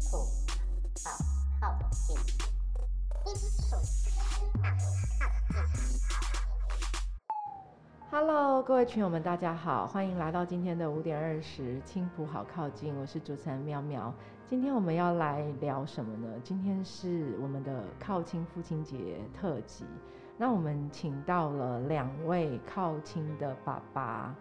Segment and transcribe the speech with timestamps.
[0.00, 0.18] 普
[1.04, 1.10] 好
[1.60, 2.16] 靠近，
[3.24, 3.78] 基础好
[4.60, 6.00] 靠近。
[8.10, 14.12] Hello，各位群友们，大家好，欢迎来到今天的五点二十青浦好靠近，我是主持人喵喵。
[14.48, 16.28] 今天我们要来聊什么呢？
[16.42, 19.84] 今天是我们的靠亲父亲节特辑，
[20.36, 24.34] 那我们请到了两位靠亲的爸爸，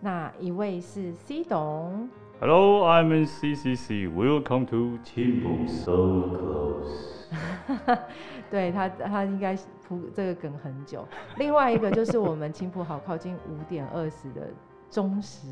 [0.00, 2.08] 那一位是 C 董，
[2.40, 4.08] Hello, I'm in CCC.
[4.08, 7.26] Welcome to Timbu So Close.
[8.50, 9.54] 对他，他应该
[9.86, 11.06] 铺这个梗很久。
[11.36, 14.48] 另外一个就是我们青浦好靠近五点二十的
[14.88, 15.48] 忠实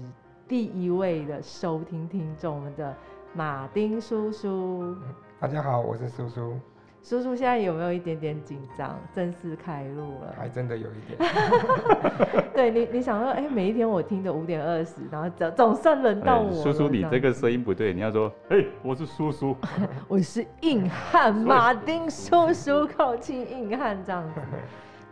[0.48, 2.97] 第一位的收听听众，我们的
[3.34, 4.97] 马丁叔叔。
[5.39, 6.59] 大家好，我是叔叔，
[7.02, 8.98] 叔叔现在有没有一点点紧张？
[9.15, 10.34] 正式开录了。
[10.37, 11.33] 还真的有一点。
[12.55, 19.56] 对你，你想说，哎、每一天我听的五点二十，然后总总算轮到我叔叔，你这个声音不对，你要说， 哎、我是叔叔。
[20.06, 24.41] 我是硬汉马丁叔叔，靠近硬汉这样子。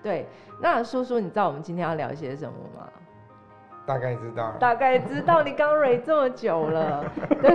[0.03, 0.27] 对，
[0.61, 2.89] 那叔叔，你知道我们今天要聊些什么吗？
[3.87, 4.53] 大概知道。
[4.59, 7.05] 大概知道你刚蕊这么久了，
[7.41, 7.55] 对，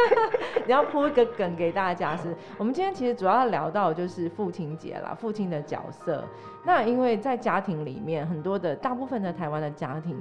[0.64, 6.24] 你要铺一个梗给大家是，我们今天其实主要聊到就是父亲节啦，父亲的角色。
[6.64, 10.16] 那因为在家庭里面，很多的大部分的台湾的家庭，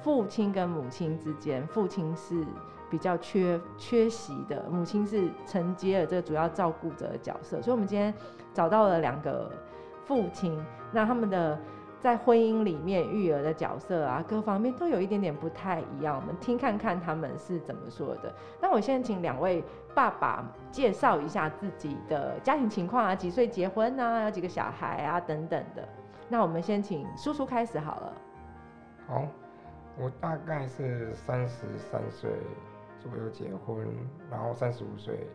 [0.00, 2.44] 父亲跟母亲之间，父亲是
[2.88, 8.14] 比较缺缺席的，母亲是承接了这个主要照顾者的角色，所以我们今天
[8.52, 9.50] 找到了两个
[10.04, 11.58] 父亲，那他们的。
[12.04, 16.14] 在婚姻里面育儿的角色啊，各方面都有一点点不太一样。
[16.14, 18.30] 我们听看看他们是怎么说的。
[18.60, 25.88] 那我先请两位爸爸介绍一下自己的家庭情况啊，几岁结婚啊，有几个小孩啊等等的。
[26.28, 28.12] 那我们先请叔叔开始好了。
[29.06, 29.26] 好，
[29.98, 32.30] 我大概是三十三岁
[33.00, 33.88] 左右结婚，
[34.30, 35.26] 然后三十五岁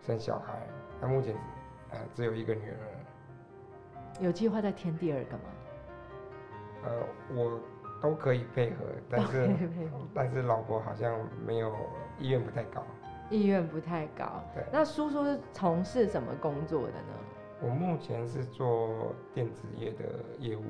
[0.00, 0.60] 生小孩，
[1.00, 1.36] 那目前
[1.92, 2.82] 呃只有一个女儿，
[4.18, 5.44] 有计划再添第二个吗？
[6.84, 7.60] 呃我
[8.00, 9.50] 都可以配合，但是
[10.14, 11.74] 但是老婆好像没有
[12.18, 12.82] 意愿不太高。
[13.30, 14.42] 意愿不太高。
[14.54, 17.14] 对，那叔叔是从事什么工作的呢？
[17.62, 20.04] 我目前是做电子业的
[20.38, 20.64] 业务，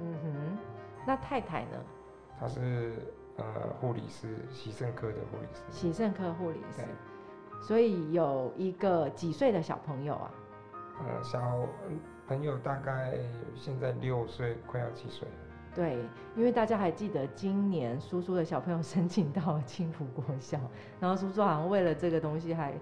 [0.00, 0.58] 嗯哼。
[1.06, 1.78] 那太太呢？
[2.38, 2.94] 她是
[3.36, 3.44] 呃
[3.80, 5.62] 护理师，洗肾科的护理师。
[5.70, 6.86] 洗肾科护理师对。
[7.62, 10.30] 所以有一个几岁的小朋友啊？
[11.06, 11.40] 呃，小
[11.88, 13.18] 嗯朋友大概
[13.54, 15.34] 现在六岁，快要七岁了。
[15.74, 15.98] 对，
[16.36, 20.58] 因为大家还记得今年叔叔的小朋友申请到了青浦国小，
[20.98, 22.72] 然后叔叔好像为了这个东西还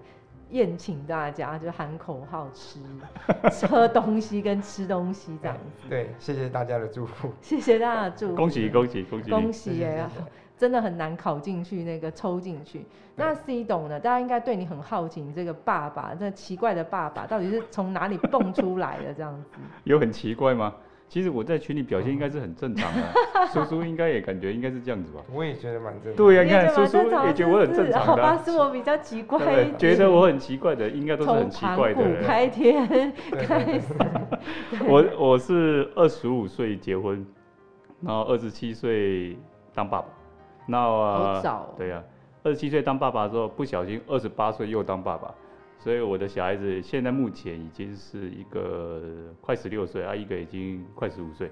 [0.49, 2.79] 宴请大家，就喊口号吃、
[3.67, 5.87] 喝东西跟吃东西这样子。
[5.87, 7.31] 对，谢谢大家的祝福。
[7.41, 9.29] 谢谢大家的祝福，恭喜恭喜恭喜！
[9.29, 10.03] 恭喜耶！
[10.09, 12.85] 谢谢谢谢 真的很难考进去那个抽进去。
[13.15, 13.99] 那 C 董呢？
[13.99, 19.59] 大家应该对你很好奇，你这个爸爸，这奇怪的爸爸到底是从哪里蹦出来的这样子？
[19.85, 20.73] 有很奇怪吗？
[21.09, 23.01] 其实我在群里表现应该是很正常的，
[23.51, 25.19] 叔叔应该也感觉应该是这样子吧？
[25.33, 26.15] 我也觉得蛮正常。
[26.15, 28.15] 对呀、你你看叔叔也觉得我很正是好吧？
[28.15, 32.23] 常的啊， 是我比较奇怪觉得我很奇怪的，应该都是很奇怪的人。
[32.27, 33.93] 开天对开始，
[34.87, 37.25] 我我是二十五岁结婚，
[38.01, 39.35] 然后二十七岁
[39.73, 40.07] 当爸爸。
[40.67, 42.03] 那、好呃、早哦对呀、
[42.43, 45.33] 二十七岁当爸爸之后，不小心二十八岁又当爸爸，
[45.79, 51.49] 所以我的小孩子现在目前已经是一个快十六岁啊，一个已经快十五岁。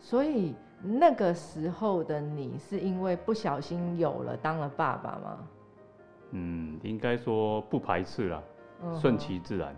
[0.00, 0.52] 所以
[0.82, 5.48] 那个时候的你是因为不小心有了当了爸爸吗？
[6.32, 8.42] 嗯，应该说不排斥啦，
[8.82, 9.76] 嗯顺其自然，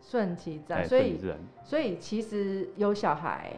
[0.00, 1.20] 顺其自然，哎，所以。
[1.62, 3.52] 所以其实有小孩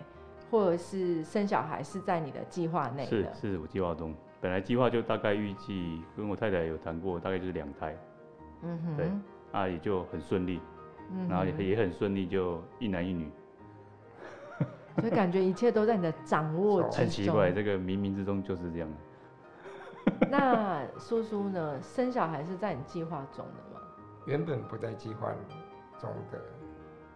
[0.50, 3.34] 或者是生小孩是在你的计划内是的。
[3.34, 7.96] 是我计划中，本来计划就大概预计跟我太太有谈过，大概就是两胎，
[8.62, 9.06] 嗯哼，对
[9.52, 10.60] 啊也就很顺利，
[11.10, 13.30] 嗯然后也也很顺利，就一男一女。
[14.98, 16.98] 所以感觉一切都在你的掌握之中。
[16.98, 18.88] 很奇怪，这个冥冥之中就是这样。
[20.30, 21.80] 那叔叔呢？
[21.82, 23.80] 生小孩是在你计划中的吗？
[24.24, 25.28] 原本不在计划
[26.00, 26.38] 中的，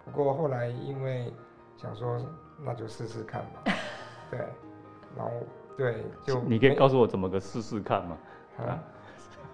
[0.04, 1.32] 不过后来因为
[1.76, 2.20] 想说
[2.64, 3.72] 那就试试看嘛，
[4.30, 4.38] 对，
[5.16, 5.30] 然后
[5.76, 8.18] 对就你可以告诉我怎么个试试看吗？
[8.58, 8.78] 啊，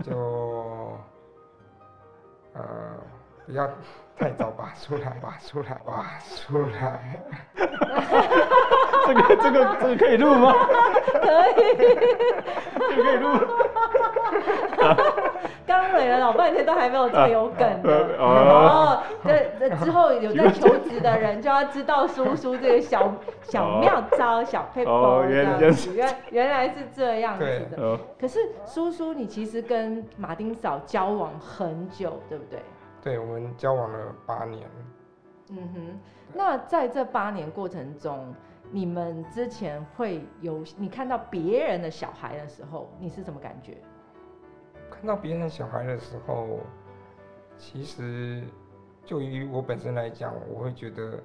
[0.02, 0.98] 就
[2.54, 2.62] 呃
[3.46, 3.68] 不要
[4.18, 7.22] 太早拔出来，拔出来，拔出来。
[9.06, 10.52] 这个这个这个可以录吗？
[11.22, 11.26] 可
[11.62, 11.76] 以，
[12.78, 13.28] 这个可以录。
[15.66, 18.16] 刚蕊了老半天都还没有最有梗的。
[18.18, 23.12] 哦，哦，对，这之后有在求职的人就要知道叔叔这个小
[23.42, 27.82] 小妙招、小 paper 哦这原来样子，原原来是这样子的。
[27.82, 32.60] 哦，可是叔叔，你其实跟马丁嫂交往很久，对不对？
[33.02, 34.68] 对，我们交往了八年，
[35.50, 36.00] 嗯哼。
[36.34, 38.34] 那在这八年过程中，
[38.70, 43.78] 你们之前会有你看到别人的小孩的时候，你是什么感觉？
[44.98, 46.58] 看到别人小孩的时候，
[47.56, 48.42] 其实
[49.04, 51.22] 就于我本身来讲，我会觉得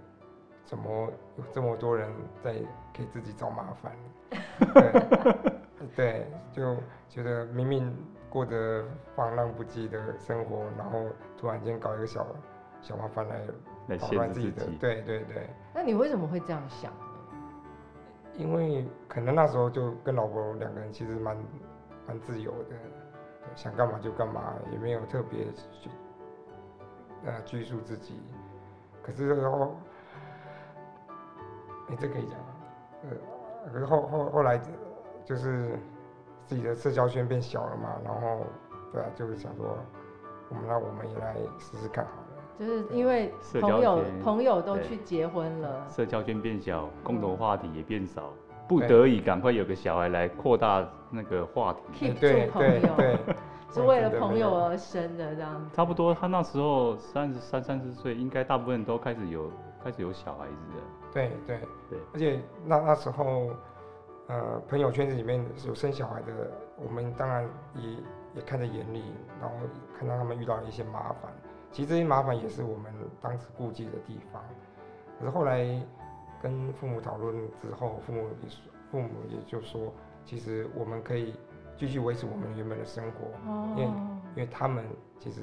[0.63, 2.07] 怎么有这么多人
[2.43, 2.53] 在
[2.93, 3.91] 给自己找麻烦？
[4.75, 6.77] 对，对，就
[7.09, 7.91] 觉得明明
[8.29, 8.85] 过着
[9.15, 12.27] 放浪不羁的生活，然后突然间搞一个小
[12.79, 13.41] 小麻烦来
[13.87, 15.49] 来捣限制自乱自己的，，对对对。
[15.73, 16.93] 那你为什么会这样想？
[18.37, 21.35] 因为可能那时候就跟老婆两个人其实蛮
[22.07, 22.75] 蛮自由的，
[23.55, 25.45] 想干嘛就干嘛，也没有特别
[25.79, 25.89] 去
[27.25, 28.21] 呃拘束自己。
[29.01, 29.75] 可是这个后，
[31.89, 32.39] 哎、这可以讲
[33.71, 34.59] 可是后后后来
[35.25, 35.77] 就是
[36.45, 38.45] 自己的社交圈变小了嘛，然后
[38.91, 39.77] 对啊，就是想说，
[40.49, 42.17] 我们那我们也来试试看好了。
[42.59, 48.31] 就是因为朋友朋友都去结婚了，社交圈变小，共嗯同话题也变少，
[48.67, 52.07] 不得已赶快有个小孩来扩大那个话题。
[52.07, 53.19] keep 住朋对友，对，
[53.69, 55.75] 是为了朋友而生的这样子。
[55.75, 59.51] 差不多，他那时候三十三、三十岁，应该大部分人都开始有
[59.83, 60.83] 开始有小孩子了。
[61.13, 63.51] 对对对而且那那时候，
[64.27, 67.89] 呃，朋友圈子里面有生小孩的，我们当然也
[68.35, 69.03] 也看在眼里，
[69.39, 69.55] 然后
[69.97, 71.31] 看到他们遇到了一些麻烦。
[71.71, 74.41] 其实这些麻烦也是我们当时顾忌的地方。
[75.19, 75.65] 可是后来
[76.43, 78.61] 跟父母讨论之后，父母也说，
[78.91, 79.93] 父母也就说，
[80.25, 81.33] 其实我们可以
[81.77, 83.73] 继续维持我们原本的生活，哦。
[83.77, 84.83] 因为哦，因为他们
[85.17, 85.41] 其实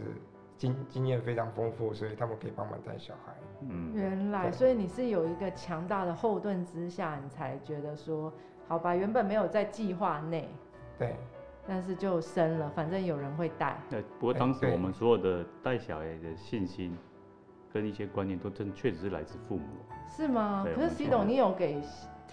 [0.59, 3.33] 经经验非常丰富，所以他们可以帮忙带小孩。
[3.63, 8.31] 嗯，原来，所以你是有一个强大的后盾之下，你才觉得说，
[8.69, 10.49] 好吧，原本没有在计划内，
[10.99, 11.17] 对。
[11.69, 13.79] 但是就生了，反正有人会带。
[13.89, 16.97] 对不过当时我们所有的带小孩的信心
[17.73, 19.65] 跟一些观念，都真确实是来自父母。
[20.09, 20.67] 是吗？
[20.75, 21.81] 可是 C 董，你有给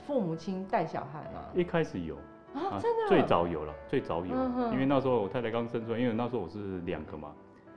[0.06, 1.42] 父母亲带小孩吗？
[1.54, 2.16] 一开始有
[2.54, 3.08] 啊，真的？
[3.10, 7.34] 最早有了，最早有，嗯因为那时候我太太刚生出来，因为那时候我是两个嘛，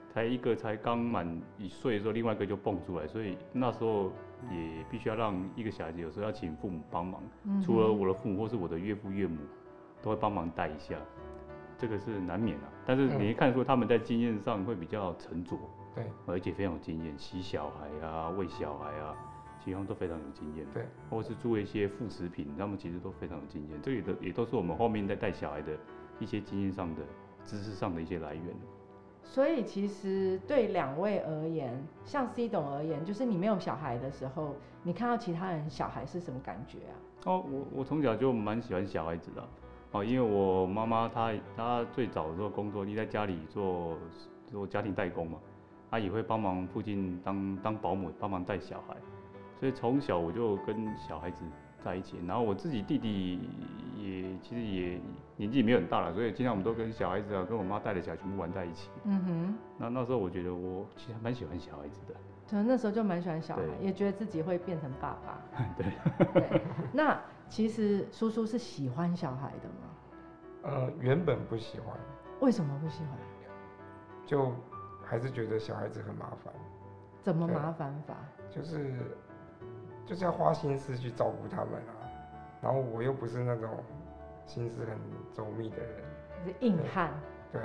[0.09, 4.11] 才一个才刚满一岁的时候，另外一个就蹦出来，所以那时候
[4.51, 9.39] 也必须要让一个小孩子有时候要请父母帮忙，嗯除了我的父母或是我的岳父岳母，
[10.03, 10.97] 都会帮忙带一下，
[11.77, 12.65] 这个是难免啊。
[12.87, 15.57] 但是你一看说他们在经验上会比较沉着，
[15.95, 19.17] 对而且非常有经验，洗小孩啊、喂小孩啊，
[19.59, 20.67] 其实他们都非常有经验。
[20.73, 23.81] 对，或是做一些副食品，他们其实都非常有经验。
[23.83, 25.73] 这也都也都是我们后面在带小孩的
[26.19, 27.03] 一些经验上的、
[27.45, 28.45] 知识上的一些来源。
[29.23, 36.95] 所以其实对两位而言，像 C 董而言，就是你没有小孩的时候，你看到其他人小孩是什么感觉啊？
[37.27, 39.49] 哦，我我从小就蛮喜欢小孩子的，
[39.93, 43.99] 哦，因为我妈妈她她最早的时候工作，你在家里做
[44.47, 45.39] 做家庭代工嘛，
[45.91, 48.97] 她也会帮忙附近当当保姆，帮忙带小孩，
[49.59, 51.45] 所以从小我就跟小孩子
[51.83, 52.19] 在一起。
[52.27, 53.41] 然后我自己弟弟
[53.99, 55.01] 也其实也
[55.37, 58.89] 年纪也没有很大了，所以经常我们都跟小孩子啊，跟我妈带的小孩全部玩在一起。
[59.05, 62.15] 嗯哼，那那时候我觉得我其实还蛮喜欢小孩子的。
[62.49, 65.39] 可能那时候就蛮喜欢小孩，也觉得自己会变成爸爸。
[65.79, 65.87] 对
[66.49, 69.87] 对，那其实叔叔是喜欢小孩的吗？
[70.63, 71.97] 呃，原本不喜欢，
[72.41, 73.11] 为什么不喜欢？
[74.27, 74.53] 就
[75.11, 76.55] 还是觉得小孩子很麻烦，
[77.21, 78.15] 怎么麻烦法？
[78.49, 78.93] 就是
[80.07, 82.07] 就是要花心思去照顾他们啊。
[82.63, 83.69] 然后我又不是那种
[84.47, 84.97] 心思很
[85.35, 85.89] 周密的人，
[86.45, 87.11] 是硬汉。
[87.53, 87.61] 对，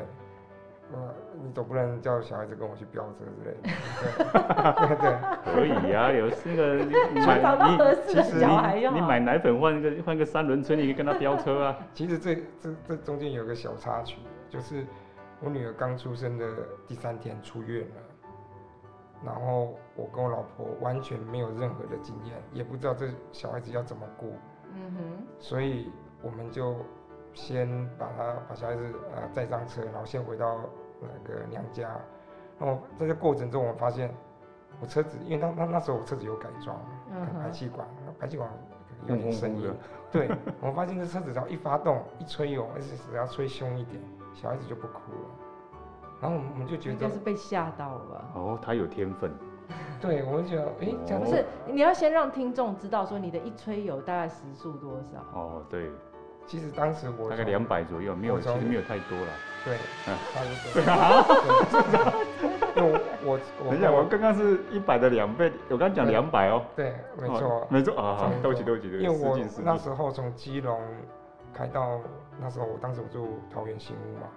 [0.91, 3.69] 呃，你总不能叫小孩子跟我去飙车之类的，
[4.73, 8.37] 对对 对，可以啊，有那个 你你找到买合适的其实。
[8.39, 11.77] 你你买奶粉换个换个三轮车，你可以跟他飙车啊。
[11.93, 14.17] 其实这这这中间有个小插曲，
[14.49, 14.83] 就是
[15.41, 16.45] 我女儿刚出生的
[16.87, 18.01] 第三天出院了，
[19.23, 24.33] 然后我跟我老婆完全没有任何的经验，也不知道这小孩子要怎么顾，
[24.73, 26.75] 嗯哼，所以我们就
[27.33, 30.61] 先把他把小孩子呃载上车，然后先回到
[31.01, 31.89] 那个娘家。
[32.57, 34.09] 然后在这过程中，我发现
[34.79, 36.79] 我车子，因为那那那时候我车子有改装，
[37.11, 37.85] 嗯排气管，
[38.17, 38.49] 排气管
[39.07, 39.73] 有点声音。
[40.09, 44.01] 对，我发现这车子只要一发动，一吹油，而且只要吹凶一点，
[44.35, 45.29] 小孩子就不哭了。
[46.21, 48.25] 然后我们就觉得应该是，被吓到了吧？
[48.35, 49.31] 哦，他有天分，
[49.99, 55.19] 对，我就觉得，哎，这样子不是，你要先让听众知道说你的一吹油大概时速多少。
[55.37, 55.91] 哦，对，
[56.45, 59.27] 其实当时我大概两百左右，没有，其实没有太多了。
[59.65, 59.77] 对，
[60.07, 62.15] 嗯差不多。
[62.75, 66.63] 对，因为我我我等一下，我刚刚是一百的两倍，我刚刚讲两百哦。
[66.75, 69.37] 对，没哦错，没错啊，对不起，多对不起，对不起，因为我。
[69.63, 70.79] 那时候从基隆
[71.53, 71.99] 开到
[72.39, 74.27] 那时候，我当时我住桃园新屋嘛，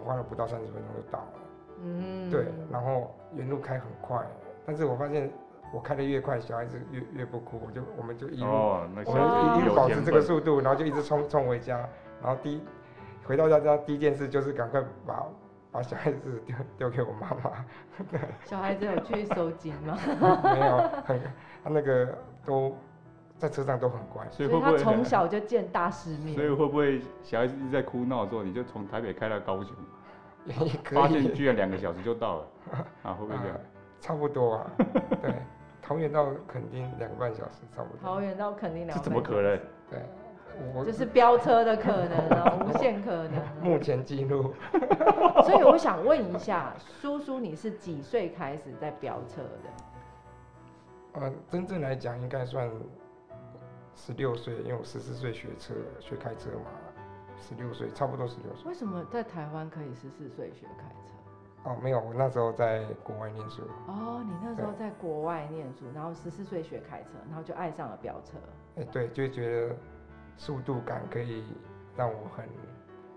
[0.00, 1.32] 我花了不到三十分钟就到了。
[1.84, 4.24] 嗯，对，然后原路开很快，
[4.64, 5.30] 但是我发现
[5.72, 11.78] 我开的越快，小孩子越越不哭，我就我们就一路、哦，我们一路保持这个速度，然后就一直冲冲回家，
[12.22, 12.62] 然后第一
[13.24, 15.24] 回到家家第一件事就是赶快把
[15.72, 17.64] 把小孩子丢丢给我妈妈，
[18.44, 19.98] 小孩子有去收金吗？
[20.44, 21.18] 没有很
[21.64, 22.76] 他那个都
[23.42, 26.32] 在车上都很乖，所以会不会从小就见大世面。
[26.36, 29.74] 所以会不会小孩子一直在哭闹的时候，你就从台北开到高雄，
[30.84, 32.46] 发现，居然两个小时就到了，
[33.02, 33.60] 啊，会不会这样啊？
[34.00, 34.70] 差不多啊，
[35.20, 35.34] 对，
[35.82, 39.58] 桃园到垦丁两个半小时差不多，桃园到垦丁两这分钟，怎么可能？
[39.90, 39.98] 对，
[40.72, 43.52] 我就是飙车的可能啊， 无限可能啊。
[43.60, 44.54] 目前记录。
[45.42, 51.20] 所以我想问一下，叔叔，你是几岁开始在飙车的？
[51.20, 52.70] 呃，真正来讲应该算
[53.94, 56.70] 十六岁，因为我十四岁学车学开车嘛，
[57.36, 58.68] 十六岁差不多十六岁。
[58.68, 61.70] 为什么在台湾可以十四岁学开车？
[61.70, 68.36] 哦，没有，我那时候在国外念书，哦，你那时候在国外念书，然后十四岁学开车，然后就爱上了飙车。
[68.76, 69.76] 哎、对，就觉得
[70.36, 71.44] 速度感可以
[71.96, 72.48] 让我很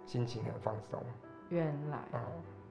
[0.06, 1.02] 心情很放松。
[1.50, 2.20] 原来，嗯，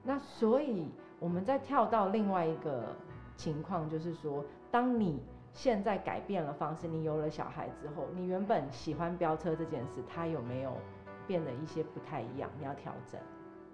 [0.01, 2.95] 那所以我们再跳到另外一个
[3.35, 5.21] 情况，就是说，当你
[5.55, 10.77] 现在改变了方式，你有了小孩之后，你原本喜欢飙车这件事，它有没有
[11.25, 12.49] 变得一些不太一样？
[12.59, 13.19] 你要调整。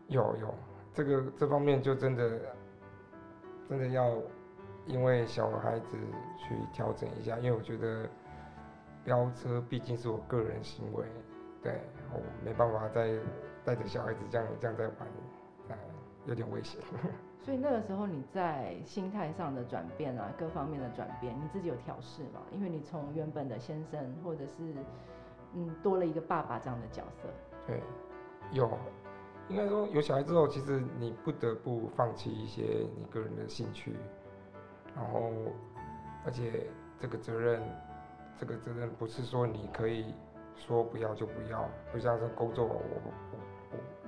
[0.07, 0.53] 有有，
[0.93, 2.39] 这个这方面就真的
[3.67, 4.15] 真的要
[4.85, 5.97] 因为小孩子
[6.37, 8.07] 去调整一下，因为我觉得
[9.03, 11.03] 飙车毕竟是我个人行为，
[11.63, 11.81] 对
[12.13, 13.17] 我没办法再
[13.65, 14.95] 带着小孩子这样这样在玩，
[15.69, 15.77] 哎，
[16.25, 16.79] 有点危险。
[17.43, 22.41] 所以那个时候你在心态上的转变啊，各方面的转变，你自己有调试吗？
[22.51, 24.75] 因为你从原本的先生，或者是
[25.55, 27.27] 嗯多了一个爸爸这样的角色。
[27.65, 27.81] 对，
[28.51, 28.69] 有，
[29.49, 33.95] 应该说有小孩之后，其实你不得不放弃一些你个人的兴趣，
[34.95, 35.31] 然后
[36.23, 36.67] 而且
[36.99, 37.59] 这个责任，
[38.37, 40.13] 这个责任不是说你可以
[40.55, 43.01] 说不要就不要，不像是工作我我
[43.31, 43.37] 我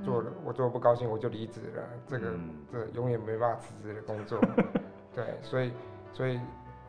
[0.04, 2.50] 做了我做得不高兴我就离职了，这个、嗯。
[2.72, 4.40] 这永远没办法辞职的工作，
[5.16, 5.74] 对，所以
[6.12, 6.40] 所以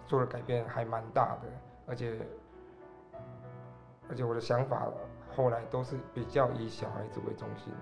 [0.07, 1.49] 做的改变还蛮大的，
[1.87, 2.19] 而且
[4.09, 4.89] 而且我的想法
[5.35, 7.73] 后来都是比较以小孩子为中心，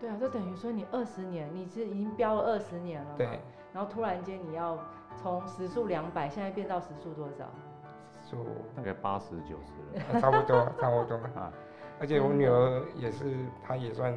[0.00, 3.40] 对啊，就等于说你二十年，你是已经飙了二十年了，对，
[3.72, 4.78] 然后突然间你要
[5.16, 7.44] 从时速两百，现在变到时速多少？
[8.22, 11.52] 速大概八十九十差不多差不多， 啊。
[12.00, 14.16] 而且我女儿也是，她也算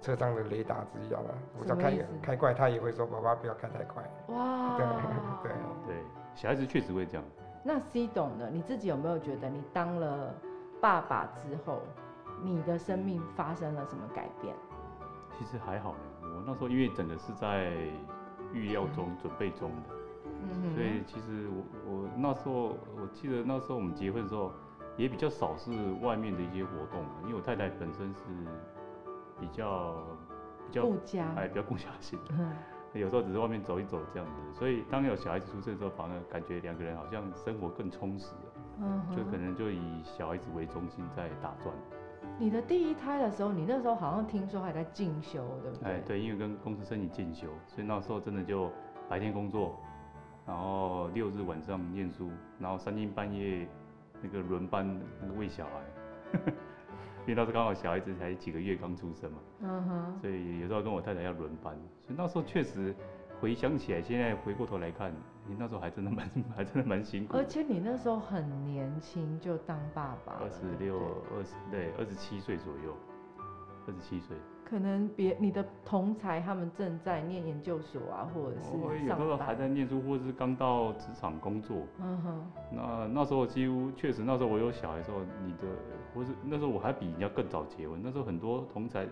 [0.00, 4.76] 车上的雷达之一样的，我只要开开快，他也会说爸爸不要开太快，哇，
[5.42, 5.52] 对对。
[5.86, 5.96] 对，
[6.34, 7.24] 小孩子确实会这样。
[7.64, 8.48] 那 C 懂呢？
[8.52, 10.32] 你自己有没有觉得你当了
[10.80, 11.80] 爸爸之后，
[12.42, 14.54] 你的生命发生了什么改变？
[15.36, 17.72] 其实还好呢，我那时候因为整个是在
[18.52, 19.94] 预料中、准备中的，
[20.42, 24.52] 嗯所以其实我我那时候我记得那时候我们结婚的时候
[24.96, 25.70] 也比较少是
[26.02, 28.20] 外面的一些活动，因为我太太本身是
[29.40, 29.94] 比较
[30.66, 32.52] 比较顾家，哎比较顾家型，嗯
[32.94, 39.36] 有时候只是外面走一走这样子，所以当有小孩子出生的时候，反而感觉两个人好像生活更充实了，嗯就可。
[39.36, 41.72] 能就以小孩子为中心在打转。
[42.38, 45.92] 你的第一胎的时候，你那时候好像听说还在进修，对不对？
[45.92, 48.70] 哎，对，因为跟公司申请进修，所以那时候真的就
[49.08, 49.78] 白天工作，
[50.46, 53.68] 然后六日晚上念书，然后三更半夜
[54.22, 56.40] 那个轮班那个喂小孩，
[57.28, 61.74] 因为那时候刚好小孩子才几个月刚出生嘛，嗯哼，所以有时候跟我太太要轮班，
[62.06, 62.94] 所以那时候确实
[63.38, 65.12] 回想起来，现在回过头来看，
[65.46, 70.96] 你那时候还真的蛮 还真的蛮辛苦，而且你那时候很年轻就当爸爸，二十六
[71.36, 72.96] 二十对二十七岁左右，
[73.88, 74.36] 二十七岁。
[74.64, 79.34] 可能别你的同才他们正在念研究所啊，或者是我有时候。
[79.38, 81.86] 还在念书，或者是刚到职场工作。
[82.02, 85.60] 嗯哼，那那时候几乎确实，那时候我有小孩的时候，你的
[86.14, 87.98] 或是那时候我还比人家更早结婚。
[88.04, 89.06] 那时候很多同才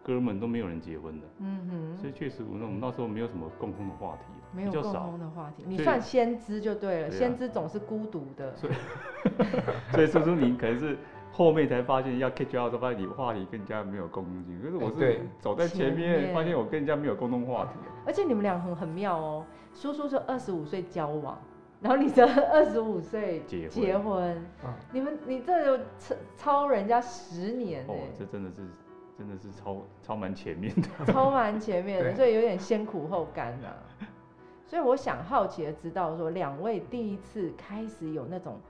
[0.00, 4.92] 哥们都没有人结婚的，嗯哼，所以确实我那我们那时候没有什么共同的话题，没有共。
[4.92, 7.10] 同的话题，你算先知就对了。
[7.10, 8.54] 先知总是孤独的。
[8.54, 8.70] 所
[10.02, 10.96] 以 叔叔你可能是
[11.36, 14.62] 后面才发现要 catch up 的时候，发现你话题跟人家没有共同性。
[14.62, 17.70] 可是我是走在前前面面，发现我跟人家没有共同话题。
[18.06, 19.44] 而且你们俩很很妙哦。
[19.74, 21.36] 叔叔是二十五岁交往，
[21.80, 28.62] 然后你的二十五岁结婚结婚，嗯你们你这有超超人家十年呢、哦，这真的是
[29.18, 30.88] 真的是超超蛮前面的。
[31.12, 33.68] 超蛮前面的，所以有点先苦后甘呐、
[34.64, 38.60] 所以我想好奇的知道说，两位第一次开始有那种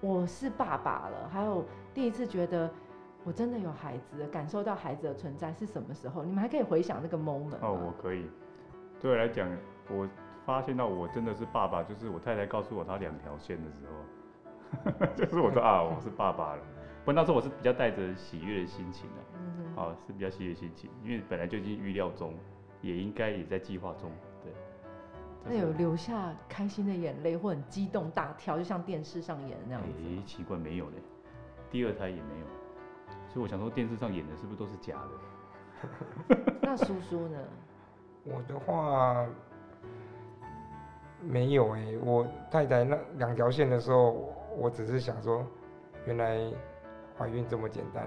[0.00, 1.64] 我是爸爸了，还有
[1.94, 2.70] 第一次觉得
[3.24, 6.24] 我真的有孩子，感受到孩子的存在是什么时候？
[6.24, 8.26] 你们还可以回想那个 moment 吗哦，我可以。
[9.00, 9.48] 对我来讲，
[9.90, 10.08] 我
[10.44, 16.62] 发现到我真的是爸爸，就是我太太告诉我她两条线的时候， 就是我说啊，我是爸爸了。
[17.04, 22.32] 不过那时候我是比较带着喜悦的心情的、啊，是比较喜悦的心情，因为本来就已经预料中，
[22.80, 24.10] 也应该也在计划中，
[24.42, 24.52] 对。
[25.44, 29.88] 那有流下开心的眼泪或很激动大跳，就像电视上演的那样子。
[30.24, 30.96] 奇怪，没有嘞，
[31.72, 32.46] 第二胎也没有，
[33.28, 36.36] 所以我想说电视上演的是不是都是假的？
[36.60, 37.38] 那叔叔呢？
[38.24, 39.26] 我的话
[41.22, 45.44] 没有哎、我太太那两条线的时候，我我只是想说，
[46.04, 46.38] 原来
[47.18, 48.06] 怀孕这么简单，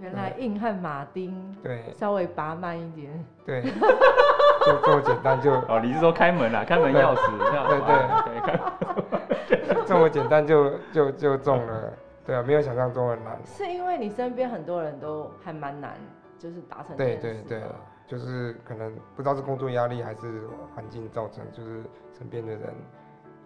[0.00, 1.92] 原来硬汉马丁对。
[1.94, 3.62] 稍微拔慢一点，对，
[4.64, 6.64] 就这么简单就 哦，你是说开门啊？
[6.64, 9.84] 开门钥匙，对对。
[9.86, 11.92] 这么简单就就就中了，
[12.26, 13.38] 对啊，没有想象中的难。
[13.44, 15.94] 是因为你身边很多人都还蛮难，
[16.38, 17.62] 就是达成这对对对，
[18.06, 21.84] 就是可能不知道是工作压力还是环境造成，就是
[22.18, 22.74] 身边的人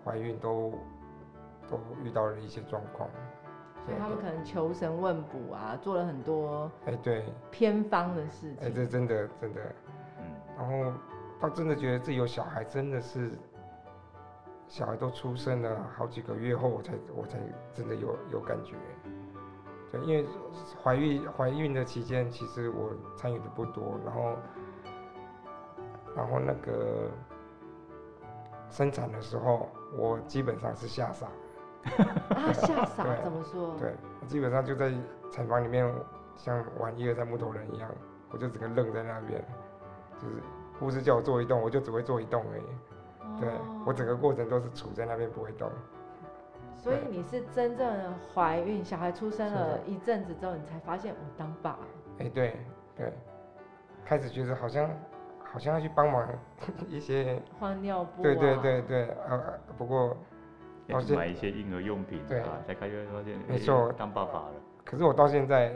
[0.04, 0.72] 怀孕都
[1.68, 3.08] 都遇到了一些状况。
[3.87, 8.75] 所以他们可能求神问卜啊，做了很多哎对，偏方的事情哎情。
[8.75, 9.60] 这真的真的，
[10.18, 10.25] 嗯，
[10.58, 10.92] 然后
[11.40, 13.30] 到真的觉得自己有小孩，真的是
[14.71, 17.41] 小孩都出生了好几个月后，我才我才
[17.75, 18.77] 真的有有感觉。
[19.91, 20.25] 对，因为
[20.81, 24.37] 怀孕怀孕的期间，其实我参与的不多，然后
[26.15, 27.11] 然后那个
[28.69, 31.27] 生产的时候，我基本上是吓傻。
[32.29, 33.75] 啊，吓傻怎么说？
[33.77, 34.93] 对，我基本上就在
[35.33, 35.93] 产房里面
[36.37, 37.91] 像玩一二三木头人一样，
[38.31, 39.45] 我就整个愣在那边，
[40.23, 40.37] 就是
[40.79, 42.62] 护士叫我做一动，我就只会做一动而已。
[43.40, 43.50] 对
[43.87, 45.70] 我整个过程都是杵在那边不会动。
[46.76, 51.78] 所以你是真正的怀孕，小孩出生了一阵子之后，你才发现我当爸了。
[52.20, 52.56] 哎、对
[52.97, 53.12] 对，
[54.04, 54.90] 开始觉得好像
[55.44, 56.26] 好像要去帮忙
[56.88, 59.42] 一些， 换尿布、啊，对对对对，呃，
[59.76, 60.16] 不过
[60.87, 64.52] 要去买一些婴儿用品对啊，才开始发现，诶没错当爸爸了。
[64.84, 65.75] 可是我到现在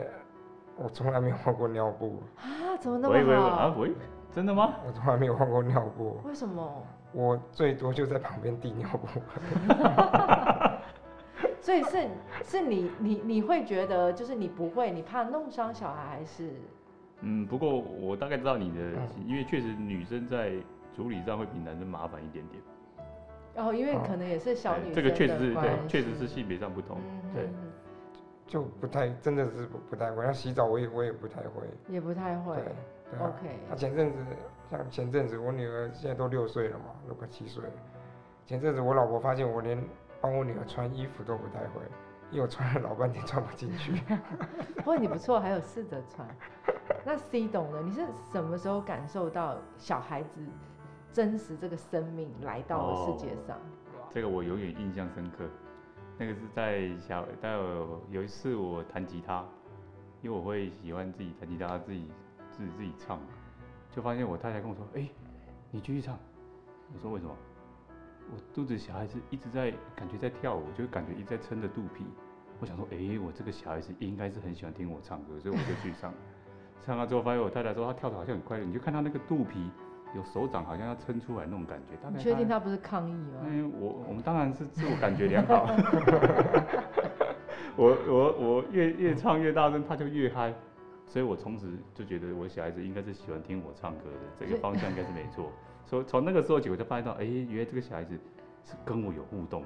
[0.75, 3.55] 我从来没有换过尿布，啊，怎么那喂喂喂么好？
[3.57, 3.93] 啊喂，
[4.31, 4.73] 真的吗？
[4.87, 6.83] 我从来没有换过尿布，为什么？
[7.15, 9.07] 我最多就在旁边递尿布。
[11.61, 12.07] 所以是
[12.43, 16.51] 是你你你会觉得就是你不会，你怕弄伤小孩，还是
[17.21, 20.51] 嗯，不过我大概知道你的嗯，因为确实女生在
[20.95, 22.61] 处理上会比男生麻烦一点点。
[23.55, 26.97] 哦，因为哦可能也是小哎女生这个确实是对确实是性别上不同。
[27.33, 27.49] 对
[28.45, 30.23] 就不太，真的是不不太会。
[30.23, 31.63] 要洗澡我也我也不太会。
[31.87, 32.65] 也不太会对。
[33.09, 33.25] 对啊。
[33.25, 34.19] OK，那前阵子
[34.69, 37.71] 像前阵子我女儿现在都六岁了嘛，都快七岁了。
[38.45, 39.81] 前阵子我老婆发现我连
[40.21, 41.81] 帮我女儿穿衣服都不太会，
[42.31, 44.01] 因为我穿了老半天穿不进去。
[44.77, 46.27] 不过你不错，还有试着穿。
[47.03, 50.41] 那 C 懂的，你是什么时候感受到小孩子
[51.13, 53.57] 真实这个生命来到了世界上？
[54.13, 55.45] 这个我永远印象深刻。
[56.17, 59.45] 那个是在小，大概有有一次我弹吉他，
[60.21, 62.09] 因为我会喜欢自己弹吉他，自己
[62.51, 63.19] 自己自己唱，
[63.95, 65.07] 就发现我太太跟我说：“哎、
[65.71, 66.17] 你继续唱。”
[66.93, 67.31] 我说：“为什么？”
[68.33, 72.03] 我肚子小孩子一直在感觉在跳舞，就感觉一直在撑着肚皮。
[72.59, 76.13] 我想说：“哎、我这个小孩子应该是很喜欢听我唱歌，所以我就去唱。
[76.81, 79.69] 唱了之后，发现我太太说她跳的好像很快乐，你就看她那个肚皮
[80.15, 81.95] 有手掌好像要撑出来那种感觉。
[82.03, 83.39] 大概你确定她他不是抗议吗？
[83.43, 85.67] 嗯，我我们当然是自我感觉良好。
[87.77, 90.53] 我我我越越唱越大声，他就越嗨，
[91.07, 95.51] 所以我从此就觉得我小孩子应该是喜欢听我唱歌的，这个方向应该是没错。
[95.85, 98.19] 所以从那个时候起，我就发现到，哎、原来这个小孩子
[98.63, 99.63] 是跟我有互动，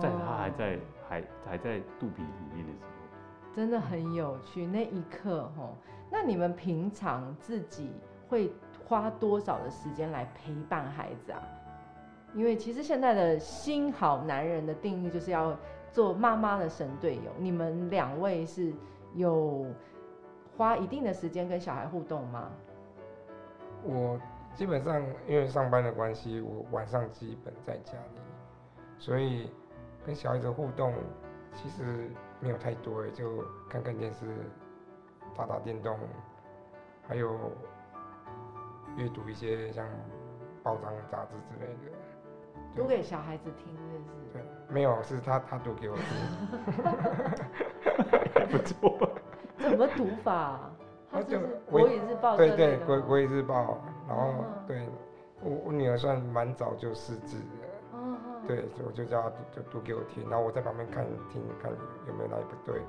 [0.00, 3.54] 在他还哦在还还在肚皮里面的时候。
[3.54, 5.76] 真的很有趣那一刻吼。
[6.10, 7.90] 那你们平常自己
[8.28, 8.50] 会
[8.86, 11.42] 花多少的时间来陪伴孩子啊？
[12.34, 15.56] 因为其实现在的新好男人的定义就是要
[15.90, 17.32] 做妈妈的神队友。
[17.38, 18.72] 你们两位是
[19.14, 19.66] 有
[20.58, 22.50] 花一定的时间跟小孩互动吗？
[23.84, 24.20] 我
[24.54, 28.20] 基本上因为上班的关系，我晚上基本在家里，
[28.98, 29.52] 所以
[30.04, 30.92] 跟小孩子互动
[31.54, 34.26] 其实没有太多，就看看电视、
[35.36, 35.96] 打打电动，
[37.06, 37.52] 还有
[38.96, 39.86] 阅读一些像
[40.64, 41.96] 报章、杂志之类的。
[42.74, 44.32] 读给小孩子听，是不是？
[44.32, 46.04] 对，没有，是他他读给我听。
[48.50, 48.98] 不错。
[49.70, 50.60] 怎么读法？
[51.10, 54.88] 他他就就是国国语日报这对对，国国语日报，然后嗯对
[55.40, 57.96] 我我女儿算蛮早就识字的，
[58.46, 61.72] 对，所以我就叫她读就读给我听，然后我在旁边看听看
[62.06, 62.82] 有没有哪里不对。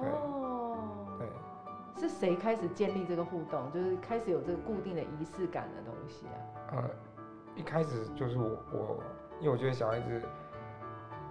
[0.00, 0.76] 哦，
[1.18, 1.28] 对，
[2.00, 3.70] 是谁开始建立这个互动？
[3.72, 6.72] 就是开始有这个固定的仪式感的东西啊？
[6.76, 6.84] 呃，
[7.56, 8.96] 一开始就是我我，
[9.40, 10.22] 因为我觉得小孩子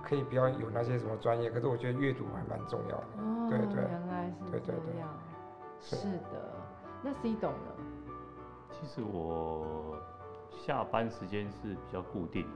[0.08, 3.08] 可以不要有那些什么专业，可是我觉得阅读还蛮重要的。
[3.18, 5.10] 哦，对对原来是对对对这样。
[5.82, 6.54] 是是的，
[7.04, 7.76] 那 C 懂了。
[8.72, 9.98] 其实我
[10.50, 12.48] 下班时间是比较固定，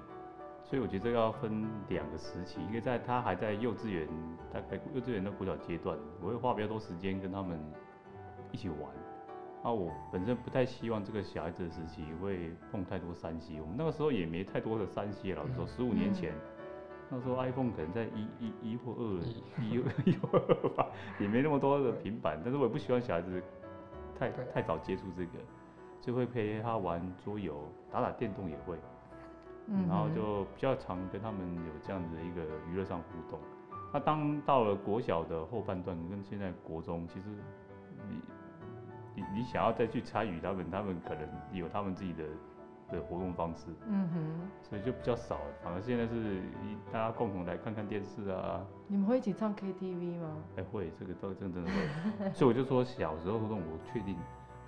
[0.64, 2.62] 所以我觉得这个要分两个时期。
[2.68, 4.08] 因为在他还在幼稚园，
[4.54, 7.60] 大概幼稚园的国小阶段，我会花比较多时间跟他们
[8.54, 8.80] 一起玩。
[9.62, 16.34] 啊，我本身不太希望这个小孩子的时期会碰太多山西，我们那个时候也没太多的山西，老实说，十五年前。
[17.14, 19.20] 那时候 iPhone 可能在一一一或二
[19.60, 20.88] 一一一或二吧，
[21.20, 23.44] 也没那么多的平板，但是我也不希望小孩子
[24.18, 25.32] 太太早接触这个，
[26.00, 28.78] 就会陪他玩桌游，打打电动也会，
[29.68, 29.86] 嗯。
[29.90, 33.38] 然后就比较常跟他们有这样子的一个娱乐上互动。
[33.94, 37.28] 那当到了国小的后半段，跟现在国中，其实
[38.08, 38.16] 你
[39.16, 42.24] 你你想要再去参与他们，他们可能有他们自己的
[42.92, 45.40] 的活动方式，嗯哼，所以就比较少。
[45.64, 50.30] 反而现在是一大家共同来看看电视啊，你们会一起唱 KTV 吗？
[50.58, 51.72] 哎、会这个倒真的真的
[52.20, 54.16] 会，所以我就说小时候活动我确定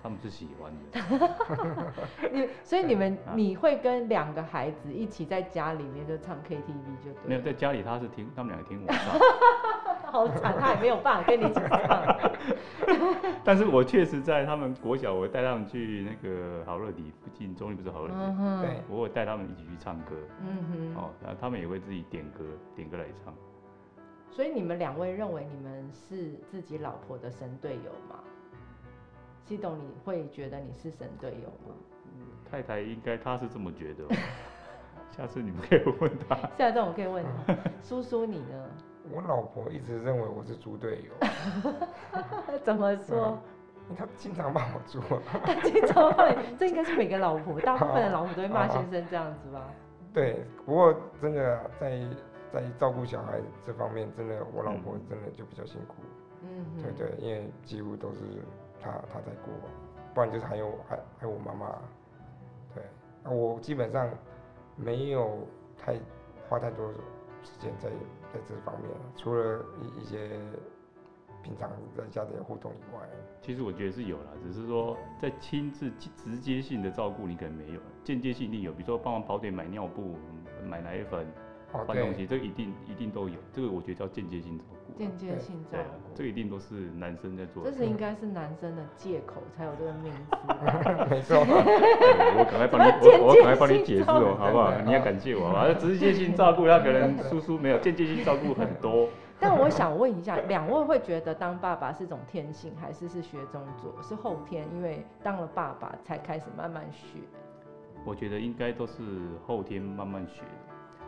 [0.02, 1.92] 他们是喜欢的。
[2.32, 7.10] 你所以你们啊你会跟两个孩子一起在家里面就唱 KTV 就。
[7.26, 9.18] 没有在家里他是听他们两个听我唱，
[10.12, 11.80] 好惨，他也没有办法跟你一起唱。
[13.44, 20.94] 但是我确实在他们国小，我带他们去那个好乐迪附近，中立不是好乐迪，嗯，对我会带他们一起去唱歌，嗯哼。
[20.96, 23.34] 哦，然后他们也会自己点歌，点歌来唱。
[24.30, 28.18] 所以你们两位认为你们是自己老婆的神队友吗？
[29.44, 31.74] 西董，你会觉得你是神队友吗？
[32.50, 34.16] 太太应该她是这么觉得哦，
[35.10, 36.36] 下次你们可以问她。
[36.58, 37.28] 下段我可以问你，
[37.82, 38.70] 叔叔你呢？
[39.12, 41.28] 我老婆一直认为我是猪队友，
[42.64, 43.38] 怎么说？
[43.96, 45.20] 她经常骂我猪啊。
[45.44, 49.68] 他经常骂你，这应该是每个老婆，大部分的老婆都会骂先生这样子吧？
[50.12, 52.00] 对，不过真的啊在
[52.50, 55.96] 在照顾小孩这方面，真的我老婆真的就比较辛苦。
[56.42, 58.20] 嗯哼，对对，因为几乎都是
[58.80, 59.52] 她她在过，
[60.14, 61.66] 不然就是还有还还有我妈妈。
[62.74, 62.82] 对，
[63.22, 64.08] 那我基本上
[64.76, 65.94] 没有太
[66.48, 66.90] 花太多
[67.42, 67.90] 时间在
[68.34, 70.28] 在这方面，除了一一些
[71.40, 73.08] 平常在家里的互动以外。
[73.40, 80.16] 其实我觉得是有了，只是说在亲自直接性的照顾你可能没有，间接性一定有，比如说帮忙跑腿买尿布、
[80.66, 81.24] 买奶粉、
[81.86, 84.74] 换东西，这个一定一定都有，这个我觉得叫间接性照顾。
[84.96, 87.70] 间接性照顾，这个一定都是男生在做的。
[87.70, 90.36] 这是应该是男生的借口才有这个名词。
[91.10, 91.40] 没错。
[91.42, 94.72] 我赶快帮你，我我赶快帮你解释哦，好不好？
[94.84, 95.74] 你要感谢我，好吧？
[95.74, 99.08] 直接性照顾他可能叔叔没有，间接性照顾很多。
[99.40, 104.64] 但我想问一下，两位会觉得当爸爸是种天性，还是是学中做，是后天？
[104.72, 107.18] 因为当了爸爸才开始慢慢学。
[108.06, 109.02] 我觉得应该都是
[109.46, 110.63] 后天慢慢学的，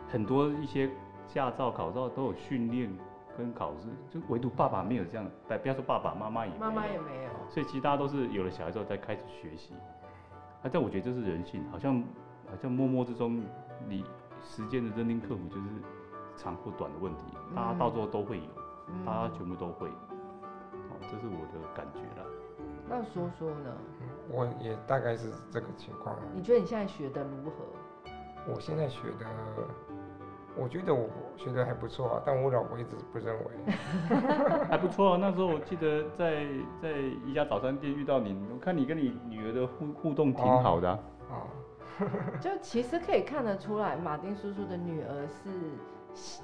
[0.09, 0.89] 很多一些
[1.27, 2.89] 驾照、考照都有训练
[3.37, 7.29] 跟考试，就唯独爸爸没有这样，不不要说爸爸妈妈也没有妈妈也没有。
[7.49, 9.73] 所以其实大家都是有了小孩之后才开始学习，
[10.63, 12.01] 啊，但我觉得这是人性，好像
[12.49, 13.43] 好像默默之中，
[13.87, 14.03] 你
[14.41, 15.67] 时间的认定克服就是
[16.35, 17.23] 长或短的问题，
[17.55, 18.45] 大家到最后都会有，
[18.87, 22.25] 嗯大家全部都会，哦，这是我的感觉啦。
[22.89, 23.75] 那说说呢？
[24.29, 26.15] 我也大概是这个情况。
[26.33, 27.65] 你觉得你现在学的如何？
[28.49, 29.25] 我现在学的，
[30.59, 33.73] 我觉得我学的还不错啊，但我老婆一直不认为。
[34.69, 36.45] 还不错啊，那时候我记得在
[36.81, 36.91] 在
[37.25, 40.99] 一家早餐店遇到你，我看你跟你女儿的互互动挺好的、啊。
[41.29, 41.35] 啊，
[42.39, 45.49] 就其实可以看得出来，马丁叔叔的女儿是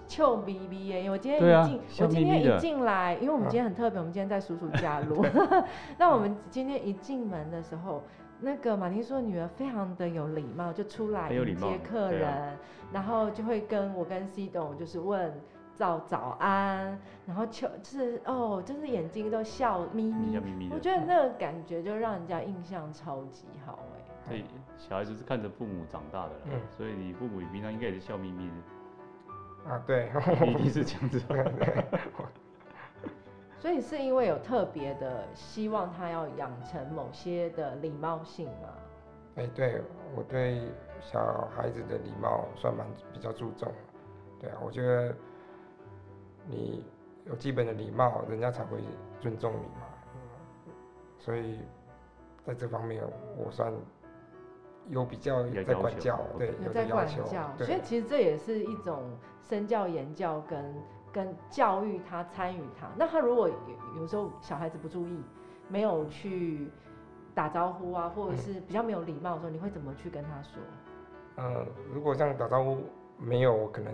[0.08, 1.04] 臭逼逼耶。
[1.04, 5.26] 因为我今天一进，笑我今天一进来，因为我们今天很特别，我们今天在叔叔家录。
[5.98, 8.04] 那我们今天一进门的时候，
[8.44, 12.56] 那个马丁说女儿非常的有礼貌，就出来迎接客人，啊
[12.92, 15.34] 然后就会跟我跟 C 董就是问。
[15.76, 24.06] 早早安，然后就就是哦，就是眼睛都笑眯眯笑眯眯我觉得那个感觉就让人家印象超级好哎。
[24.28, 24.46] 所以
[24.78, 28.52] 小孩子是看着父母长大的啦，嗯所以你父母平常应该也是笑眯眯
[29.66, 30.12] 的，啊，对，
[30.48, 31.20] 一定是这样子。
[33.64, 38.68] 所以是因为有特别的希望他要养成某些的礼貌性吗？
[39.38, 39.82] 哎、对
[40.14, 40.68] 我对
[41.00, 43.72] 小孩子的礼貌算蛮比较注重，
[44.38, 45.16] 对啊，我觉得
[46.46, 46.84] 你
[47.26, 48.80] 有基本的礼貌，人家才会
[49.22, 49.88] 尊重你嘛。
[51.18, 51.62] 所以
[52.44, 53.02] 在这方面，
[53.38, 53.74] 我算
[54.90, 60.76] 有比较有在管教，对，有在要求教，，所以，其实这也是一种身教言教跟
[61.14, 62.88] 跟教育他参与他。
[62.98, 63.56] 那他如果有
[64.02, 65.24] 有时候小孩子不注意，
[65.70, 66.68] 没有去
[67.36, 70.62] 打招呼啊，或者嗯是比较没有礼貌的时候，你会怎么去跟他说？
[71.38, 72.84] 嗯，如果这样打招呼
[73.18, 73.94] 没有，我可能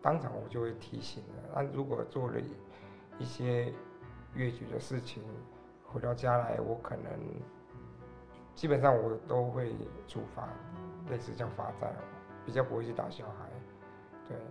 [0.00, 1.34] 当场我就会提醒了。
[1.54, 2.40] 那如果做了
[3.18, 3.72] 一些
[4.34, 5.22] 越矩的事情，
[5.84, 7.12] 回到家来，我可能
[8.54, 9.74] 基本上我都会
[10.06, 10.48] 处罚，
[11.10, 11.94] 类似像罚站，
[12.44, 13.48] 比较不会去打小孩。
[14.28, 14.42] 对，可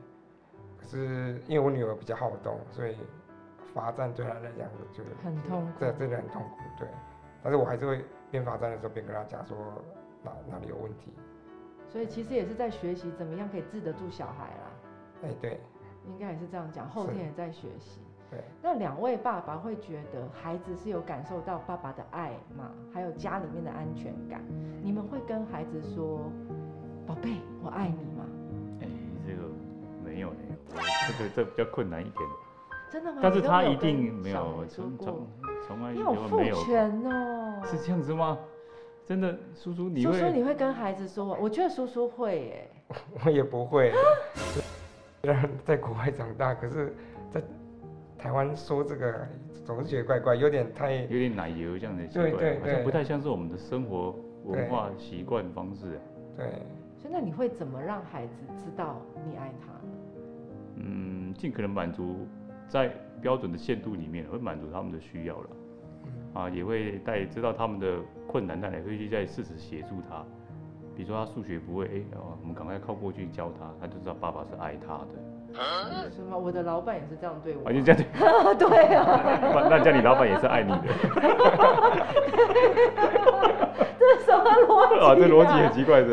[0.87, 2.95] 是因为我女儿比较好动，所以
[3.73, 6.57] 罚站对她来讲就是很痛苦对，真的很痛苦。
[6.79, 6.87] 对，
[7.43, 9.57] 但是我还是会边罚站的时候边跟她讲说
[10.23, 11.11] 哪哪里有问题。
[11.89, 14.71] 所以其实也是在学习怎么样可以治得住小孩啦，
[15.23, 15.59] 哎、对。
[16.07, 17.99] 应该也是这样讲，后天也在学习。
[18.31, 22.71] 对，那两位爸爸会觉得孩子是有感受到爸爸的爱吗？
[22.93, 24.41] 还有家里面的安全感？
[24.81, 26.31] 你们会跟孩子说
[27.05, 28.25] ：“宝贝，我爱你吗
[28.81, 28.87] 哎、
[29.25, 29.49] 这个
[30.01, 32.29] 没有呢，这个这比较困难一点。？”
[32.89, 33.19] 真的吗？
[33.21, 35.27] 但是他一定没有从从，
[35.67, 37.61] 从来你好父就没有权哦。
[37.65, 38.37] 是这样子吗？
[39.05, 41.37] 真的，叔叔你叔会叔你会跟孩子说吗？
[41.39, 42.71] 我觉得叔叔会耶。
[43.25, 43.91] 我也不会。
[45.21, 46.95] 虽然在国外长大，可是，
[47.33, 47.41] 在
[48.17, 49.27] 台湾说这个
[49.65, 55.99] 总是觉得怪怪，有点太有点奶油这样的习惯，对对对好像不太像是我们的生活文化习惯方式。
[56.37, 56.45] 对。
[56.95, 59.76] 所以那你会怎么让孩子知道你爱他呢？
[61.27, 62.27] 嗯，尽可能满足
[62.67, 62.89] 在
[63.21, 65.49] 标准的限度里面，会满足他们的需要了。
[66.05, 70.23] 嗯啊，也会带知道他们的困难在哪，会去在适时协助他。
[70.95, 75.07] 比如说他数学不会，哎、哦，我们赶快靠过去教他，他就知道爸爸是爱他的。
[76.11, 76.37] 什么？
[76.37, 77.69] 我的老板也是这样对我。
[77.69, 78.01] 啊，就这样，
[78.57, 80.81] 对啊，那那这样你老板也是爱你的。
[83.99, 86.07] 这什么逻辑、啊，这逻辑很奇怪的。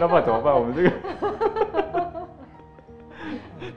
[0.00, 0.54] 那不然怎么办？
[0.54, 0.90] 我们这个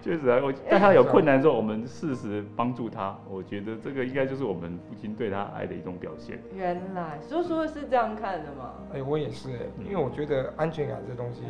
[0.10, 6.40] 确实啊，我但他有困难的时候，我们适时帮助他，我觉得这个应该就是我们父亲对他爱的一种表现。
[6.56, 8.74] 原来叔叔是这样看的吗？
[8.92, 11.44] 哎、我也是哎，因为我觉得安全感这东西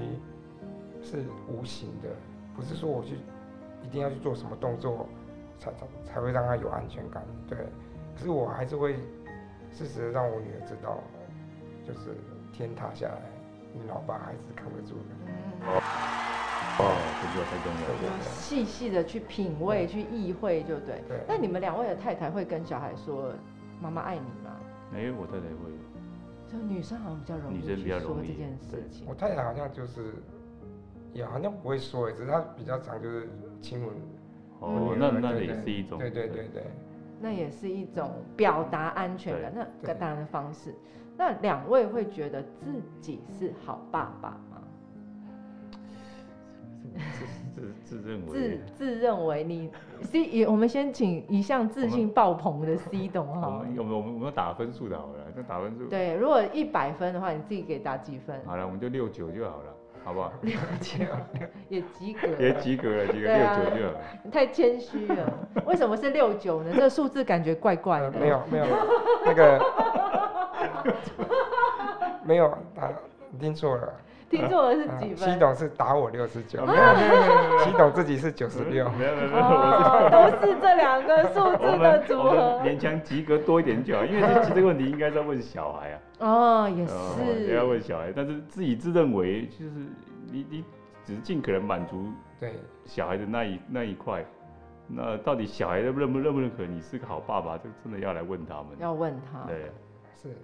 [1.01, 2.09] 是无形的，
[2.53, 3.15] 不是说我去
[3.81, 5.07] 一定要去做什么动作
[5.57, 7.23] 才才才会让他有安全感。
[7.47, 7.57] 对，
[8.17, 8.97] 可是我还是会
[9.71, 11.01] 适时的让我女儿知道，
[11.87, 12.09] 就是
[12.51, 13.21] 天塌下来，
[13.73, 15.15] 你老爸还是扛得住的。
[15.61, 15.81] 嗯，
[16.79, 18.21] 哦，这就太重要了。
[18.21, 21.03] 细细的去品味、去意会，就对。
[21.07, 23.33] 对，那你们两位的太太会跟小孩说
[23.81, 24.55] “妈妈爱你”吗？
[24.93, 25.71] 哎、我太太会，
[26.47, 29.13] 就女生好像比较容易女生比去较容易说这件事情我。
[29.13, 30.15] 太太好像就是
[31.13, 33.29] 也好像不会说哎，只是她比较常就是
[33.61, 33.93] 亲吻
[34.61, 35.99] 哦，那那也是一种。
[35.99, 36.63] 对对对对。
[37.21, 40.73] 那也是一种表达安全感，那个当然的方式。
[41.17, 44.37] 那两位会觉得自己是好爸爸
[47.83, 49.69] 自自认自为，自认为你
[50.01, 53.49] C，也我们先请一向自信爆棚的 C 董我哈。
[53.49, 55.85] 们我们我们我们要打分数的好了，那打分数。
[55.87, 58.39] 对，如果一百分的话，你自己给打几分？
[58.45, 60.31] 好了，我们就六九就好了，好不好？
[60.41, 61.03] 六九
[61.67, 63.99] 也及格， 也及格了，及格六九就好了。
[64.23, 65.33] 你太谦虚了。
[65.65, 66.71] 为什么是六九呢？
[66.73, 68.19] 这个数字感觉怪怪呃的。
[68.19, 68.65] 没有没有，
[69.25, 69.59] 那个
[72.23, 72.89] 没有，打
[73.39, 73.93] 听错了。
[74.29, 75.33] 听错了是啊几分？
[75.33, 78.89] 西董是打我六十九啊，没有没有没有西董自己是九十六。
[78.91, 82.61] 没有没有没有，我是这两个数字的组合。
[82.65, 87.69] 勉强及格多一点就好，因为这这个问题应该在问小孩啊，哦，也哦应该要。
[87.69, 89.71] 问小孩，但是自己自认为就是
[90.31, 90.63] 你你
[91.05, 92.07] 只是尽可能满足
[92.39, 92.53] 对，
[92.85, 94.25] 小孩的那一那一块，
[94.87, 98.65] 那到底小孩认不认不认不认可你是个好爸爸，这个真的要来问他们。
[98.79, 99.45] 要问他。
[99.45, 99.71] 对，
[100.19, 100.35] 是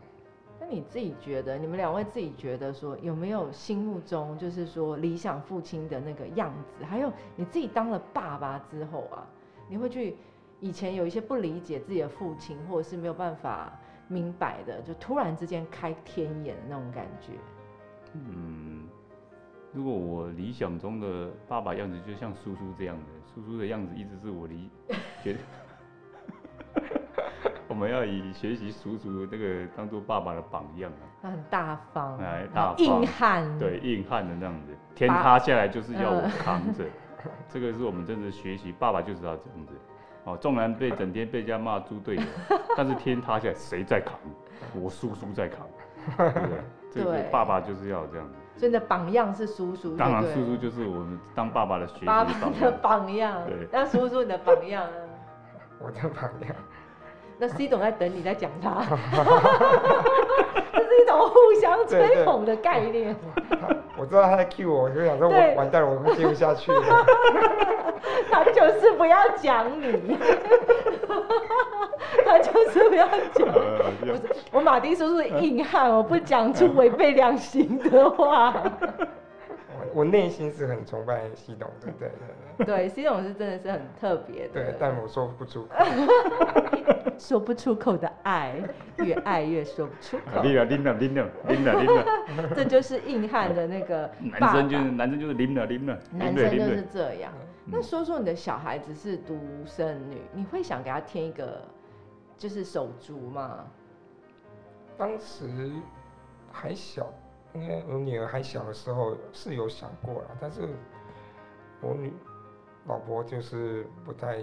[0.68, 6.84] 那你自己觉得，你们两位自己觉得说，有没有心目中就是说理想父亲的那个样子？
[6.84, 9.28] 还有你自己当了爸爸之后啊，
[9.70, 10.16] 你会去
[10.60, 17.34] 以前有一些不理解自己的父亲，或者是没有办法明白的，就突然之间开天眼的那种感觉。
[18.14, 18.88] 嗯，
[19.72, 23.04] 如果我理想中的爸爸样子就像叔叔这样的，
[23.36, 24.68] 叔叔的样子一直是我理
[25.24, 25.40] 觉得。
[27.76, 36.86] 我们要以学习叔叔这个当做爸爸的榜样啊，他很大方，哎大方硬汉，对，硬汉的那样子，天塌下来就是要我嗯扛着，
[37.50, 39.74] 这个是我们真的学习，爸爸就是要这样子。
[40.24, 42.22] 哦，纵然被整天被人家骂猪队友，
[42.78, 44.18] 但是天塌下来谁在扛？
[44.74, 45.68] 我叔叔在扛。
[46.18, 46.58] 对不对？
[46.94, 48.36] 这个爸爸就是要有这样子。
[48.56, 52.74] 所以你的榜样是叔叔，当然，叔叔就是我们当爸爸的学习爸爸的榜样。
[52.82, 54.98] 榜样对，那叔叔你的榜样呢？
[55.84, 56.56] 我的榜样，
[57.38, 58.82] 那 C 总在等你在讲他，
[60.74, 63.16] 这是一种互相吹捧的概念。
[63.50, 63.58] 他
[63.98, 66.82] 我知道他在 cue 我，我就想说我完蛋了，我会接不下去了。
[68.32, 70.18] 他就是不要讲你，
[72.26, 73.48] 他就是不要讲。
[74.52, 78.54] 我马丁叔叔硬汉，我不讲出违背良心的话。
[79.96, 82.12] 我我内心是很崇拜西董的，对
[82.58, 85.70] 对对， C 总是真的是很特别的对，但我说不出口。
[87.18, 88.62] 说不出口的爱，
[88.98, 92.06] 越爱越说不出口，拎了拎了拎了拎了拎了，
[92.54, 94.06] 这就是硬汉的那个
[94.38, 94.84] 爸男生就是。
[94.92, 96.84] 男生就是拎了拎了，男生就是。
[96.92, 97.32] 这样。
[97.38, 101.60] 嗯那说说你的小孩子是独生女，你会想给他添一个
[102.38, 103.66] 就是手足吗？
[104.96, 105.72] 当时
[106.52, 107.12] 还小，
[107.56, 110.68] 应该我女儿还小的时候是有想过了，但是
[111.82, 112.12] 我女
[112.86, 114.38] 老婆就是不太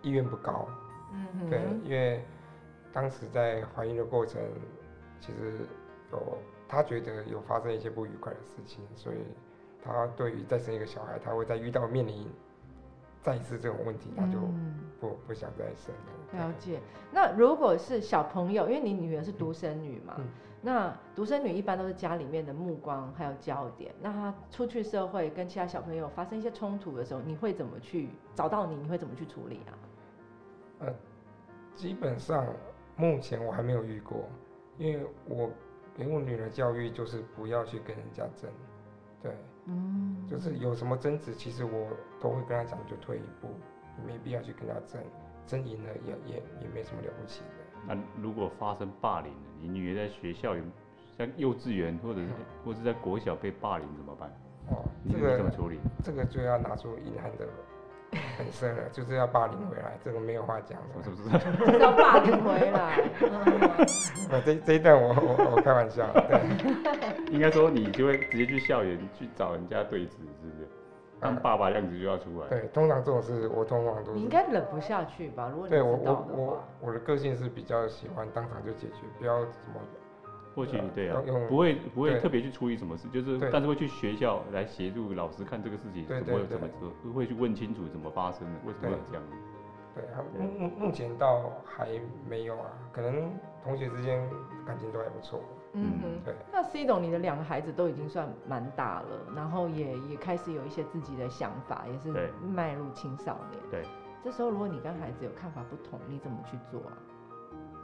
[0.00, 0.66] 意愿不高，
[1.12, 2.24] 嗯哼，对，因为
[2.92, 4.40] 当时在怀孕的过程，
[5.20, 5.60] 其实
[6.10, 9.18] 有她觉得有发生一些不愉快的事情，所以
[9.84, 12.26] 她对于再生一个小孩，她会再遇到面临
[13.20, 16.46] 再一次这种问题，她就嗯不不想再生了。
[16.46, 16.80] 了解。
[17.10, 20.24] 那如果是小朋友，因为你女儿是独生女嘛，嗯
[20.64, 23.92] 那独生女一般都是家里面的目光还有焦点。
[24.00, 28.76] 那她出去社会跟其他小朋友发生一些冲突的时候，你会怎么去找到你？
[28.76, 29.74] 你会怎么去处理啊？
[30.78, 30.94] 呃
[31.74, 32.46] 基本上
[32.96, 34.28] 目前我还没有遇过，
[34.78, 35.50] 因为我
[35.96, 38.48] 给我女儿教育就是不要去跟人家争，
[39.20, 39.34] 对，
[39.66, 41.88] 嗯，就是有什么争执，其实我
[42.20, 43.48] 都会跟她讲，就退一步，
[43.96, 45.00] 你没必要去跟他争，
[45.46, 47.46] 争赢了也也也没什么了不起的。
[47.86, 50.62] 那如果发生霸凌，你女儿在学校有
[51.18, 52.28] 像幼稚园或者是
[52.64, 54.30] 或者是在国小被霸凌怎么办？
[54.70, 55.78] 哦，这个怎么处理？
[56.04, 57.46] 这个就要拿出硬汉的
[58.38, 61.02] 本色了，就是要霸凌回来，这个没有话讲的。
[61.02, 61.78] 是不是？
[61.80, 63.02] 要霸凌回来。
[63.20, 63.86] 嗯
[64.30, 66.40] 呃，这这一段我我我开玩笑，对，
[67.34, 70.68] 应该说你就会直接去校园去找人家对峙，是不是？
[71.22, 72.48] 当爸爸样子就要出来。
[72.48, 75.48] 对，通常这种事我通常都是你应该忍不下去吧？
[75.48, 79.80] 如果你对我知道的我我，我的个性是比较喜欢当场就解决，不要什么
[80.54, 89.22] 或许对啊不会不会特别去处理什么事，就是但是会去学校来协助老师看这个事情怎么怎么做，会去问清楚怎么发生的，为什么这样。
[89.94, 91.88] 对啊，目目目前倒还
[92.28, 93.30] 没有啊，可能
[93.62, 94.28] 同学之间
[94.66, 95.40] 感情都还不错。
[95.74, 96.20] 嗯哼。
[96.24, 103.62] 对，那 C 董，你的两个孩子都已经算蛮大了，然后也也开始有一些自己的想法，也是对迈入青少年。
[103.70, 103.84] 对，
[104.22, 106.92] 这时候如果你跟孩子有看法不同，你怎么去做啊？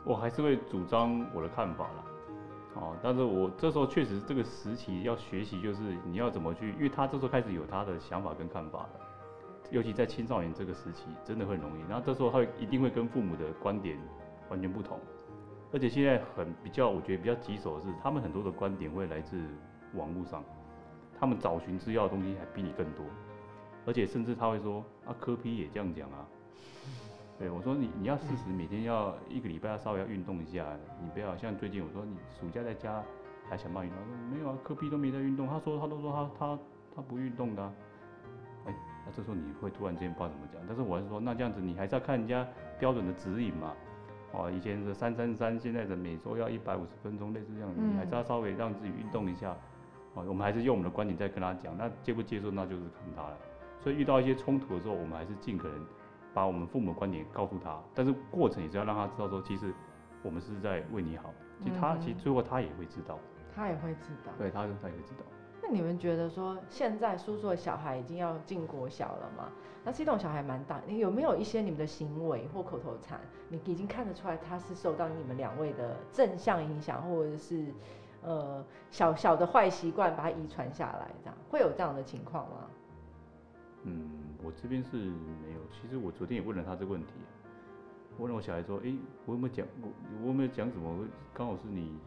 [0.05, 2.05] 我还是会主张我的看法啦。
[2.75, 8.91] 哦，但是我这时候确实这个时期要学习，就是你要怎么去，因为他这时候开始有他的想法跟看法了，
[9.71, 11.83] 尤其在青少年这个时期，真的会很容易。
[11.89, 13.99] 然后这时候他一定会跟父母的观点
[14.49, 15.01] 完全不同，
[15.73, 19.43] 而且现在很比较，我觉得比较棘手的是，他们很多的观点会来自
[19.95, 20.43] 网络上，
[21.19, 23.05] 他们找寻资料的东西还比你更多，
[23.85, 26.27] 而且甚至他会说啊，科批也这样讲啊。
[27.39, 30.67] 对，我说你你要适时每天要一个礼拜要稍微要运动一下，
[31.03, 33.03] 你不要像最近我说你暑假在家
[33.49, 36.59] 还想办法运动，他说没有啊，科比都没在运动，他说他都说他他
[36.97, 37.73] 他不运动的、啊，
[38.67, 38.75] 哎，
[39.07, 42.45] 那这时候你会突然间不知道怎么讲，但是我还是说那这样子你还是要看人家
[42.81, 43.73] 标准的指引嘛，
[44.33, 49.57] 哦，以前是三三三，现在的每周要一百五十分钟，类似这样，你还是要稍微让自己运动一下，
[50.15, 53.37] 哦，我们还是用我们的观点在跟他讲，那接不接受那就是看他了，
[53.81, 55.87] 所以遇到一些冲突的时候，我们还是尽可能。
[56.35, 59.75] 把我们父母的观点告诉他，但是过程也是要让他知道说，其实
[60.23, 61.33] 我们是在为你好。
[61.65, 63.19] 其实他、嗯其实最后他也会知道，
[63.57, 64.31] 他也会知道。
[64.39, 65.25] 对，他他也会知道。
[65.61, 69.49] 那你们觉得说，现在叔叔的小孩已经要进国小了嘛？
[69.85, 77.73] 那 C 董小孩蛮大，你有没有一些你们的行为或口头禅，你已经看得出来他是受到你们两位的正向影响，或者是
[78.23, 82.57] 呃小小的坏习惯把它遗传下来，这样会有这样的情况吗？
[83.85, 84.11] 嗯，
[84.43, 85.61] 我这边是没有。
[85.71, 87.13] 其实我昨天也问了他这个问题，
[88.17, 88.93] 我问了我小孩说，哎，
[89.25, 89.89] 我有没有讲我
[90.23, 91.07] 我有没有讲什么？
[91.33, 91.99] 刚好是你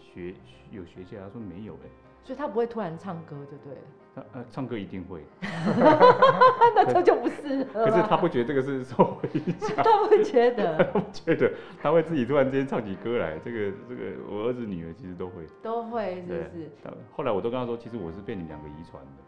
[0.00, 1.86] 学学有学起来，他说没有哎，
[2.24, 3.80] 所以他不会突然唱歌，就对了。
[3.82, 7.66] 他呃唱歌一定会， 那这就不是了。
[7.72, 13.38] 可是他不觉得这个是受影响， 他不觉得， 不觉得他会自己突然之间唱起歌来。
[13.44, 15.46] 这个这个我儿子女儿其实都会。
[15.62, 16.70] 都会是不是？
[16.82, 19.20] 但后来我都跟他说，其实我是被你们两个遗传的。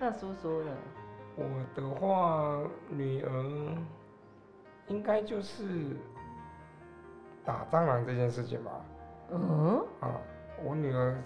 [0.00, 0.70] 那叔叔呢？
[1.36, 2.58] 我的话，
[2.88, 3.28] 女儿
[4.88, 5.64] 应该就是
[7.44, 8.70] 打蟑螂这件事情吧，
[9.32, 10.16] 嗯，啊，
[10.64, 11.18] 我女儿是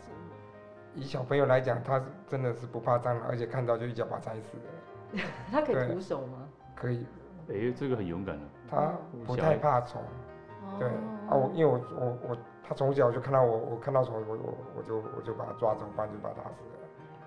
[0.94, 6.48] 以小朋友来讲，她是真的是不怕蟑螂，而且看到就一脚把它踩死了， 她可以徒手吗？
[6.74, 7.06] 可以，
[7.48, 8.92] 哎、这个很勇敢的、她
[9.26, 10.02] 不太怕虫。
[10.78, 10.88] 对
[11.28, 16.76] 啊，我因为我我我她从小就看到我，我看到虫，我我我就我就把它抓走，不然就把它打死了。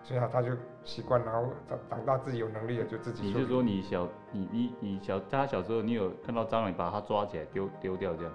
[0.06, 0.52] 所以啊他就
[0.84, 3.24] 习惯，然后长长大自己有能力了就自己。
[3.24, 8.34] 你是说你小你你你小他小时候你有看到蟑螂，你把它抓起来丢丢掉这样，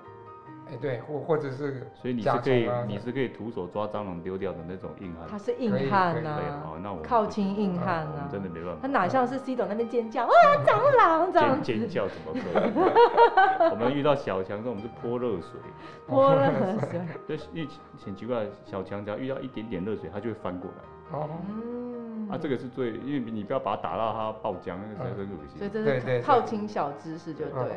[0.70, 5.26] 哎对，或或者是所以你是可以你是可以徒手抓蟑螂丢掉的那种硬汉。
[5.28, 8.78] 他是硬汉呐、对，好，那我们靠近硬啊汉啊我们真的没办法。
[8.82, 10.30] 他哪像是 C 董那边尖叫啊
[10.66, 13.70] 蟑螂这样，尖尖叫怎么可能？
[13.72, 15.60] 我们遇到小强的时候，我们是泼热水，
[16.06, 16.50] 泼热
[16.90, 17.68] 水，就是因为
[18.04, 21.18] 很奇怪，小强只要遇到一点点热水，它就会翻过来。
[21.18, 25.56] 哦，嗯，啊，这个是最，因为你不要把它打到它爆浆，那个才很恶心。
[25.58, 27.76] 所以这是对对对靠近小知识就对了。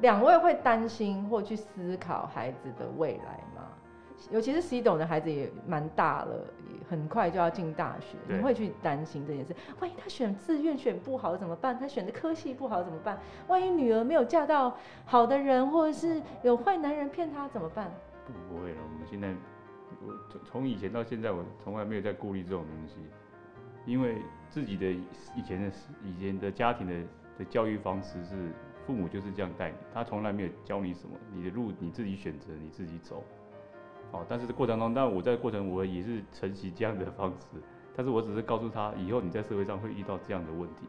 [0.00, 3.66] 两位会担心或去思考孩子的未来吗？
[4.30, 6.34] 尤其是 C 董的孩子也蛮大了，
[6.68, 9.56] 也很快就要进大学，你会去担心这件事？
[9.80, 11.78] 万一他选志愿选不好怎么办？
[11.78, 13.18] 他选的科系不好怎么办？
[13.48, 14.76] 万一女儿没有嫁到
[15.06, 17.90] 好的人，或者是有坏男人骗她怎么办？
[18.26, 19.34] 不不会了，我们现在，
[20.06, 22.96] 我从从以前到现在，我从来没有在顾虑这种东西，
[23.86, 24.18] 因为
[24.50, 24.86] 自己的
[25.34, 25.72] 以前的
[26.04, 26.94] 以前的家庭的
[27.38, 28.52] 的教育方式是
[28.90, 33.22] 父母就是这样带你，他从来没有教你什么，你的路你自己选择，你自己走。
[34.10, 37.62] 哦，但是这过程中，但我在过程我也是承袭这样的方式，
[37.94, 40.86] 但是我只是告诉他，以后你在社会上会遇到这样的问题，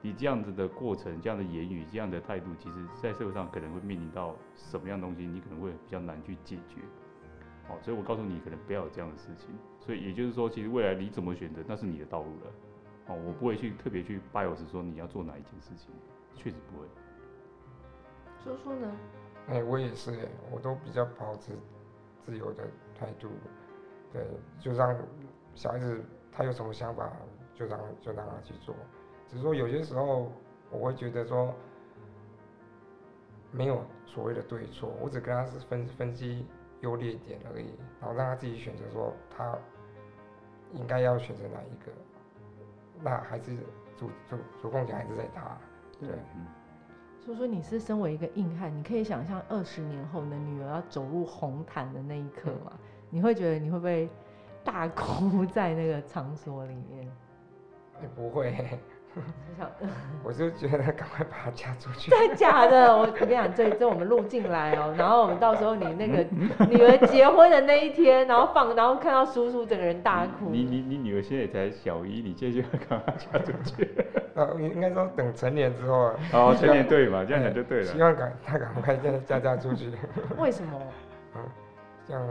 [0.00, 6.80] 你这样子的过程、这样的言语、这样的态度，其实在社会上可能会面临到什么样东西，你可能会比较难去解决。
[7.68, 9.50] 哦，所以我告诉你，可能不要有这样的事情。
[9.80, 12.50] 所以也就是说，其实未来你怎么选择，那是你的道路了。
[13.08, 15.90] 哦，我不会去特别去 bias 说你要做哪一件事情，
[16.34, 16.86] 确实不会。
[18.44, 18.92] 说说呢？
[19.48, 21.52] 哎，我也是哎，我都比较保持
[22.24, 22.64] 自由的
[22.98, 23.28] 态度，
[24.12, 24.26] 对，
[24.60, 24.94] 就让
[25.54, 27.10] 小孩子他有什么想法，
[27.54, 28.74] 就让就让他去做。
[29.26, 30.30] 只是说有些时候
[30.70, 31.54] 我会觉得说，
[33.50, 36.46] 没有所谓的对错，我只跟他是分分析
[36.80, 37.70] 优劣点而已，
[38.00, 39.58] 然后让他自己选择说他
[40.72, 41.92] 应该要选择哪一个，
[43.02, 43.56] 那还是
[43.96, 45.58] 主主主控权还是在他，
[45.98, 46.10] 对。
[46.10, 46.46] 嗯，
[47.24, 52.72] 说说你是身为一个硬汉，你可以想象二十年后你的女儿要走入红毯的那一刻吗？
[53.08, 54.08] 你会觉得你会不会
[54.62, 57.10] 大哭在那个场所里面？
[58.02, 58.52] 也不会，
[60.22, 62.10] 我就觉得赶快把她嫁出去。
[62.10, 62.94] 真的假的？
[62.94, 66.22] 我我跟你讲，这这我们录进来哦，然后我们到时候你那个
[66.68, 70.50] 女儿结婚的那一天，然后放，然后看到叔叔整个人大哭。
[70.50, 73.88] 你你你女儿现在才小一，你现在就要赶快嫁出去。
[74.34, 77.86] 呃，应该说等成年之后啊，哦，成年对嘛，这样讲就对了。
[77.86, 79.92] 希望赶他赶快嫁嫁嫁出去，
[80.38, 80.80] 为什么？
[82.06, 82.22] 这样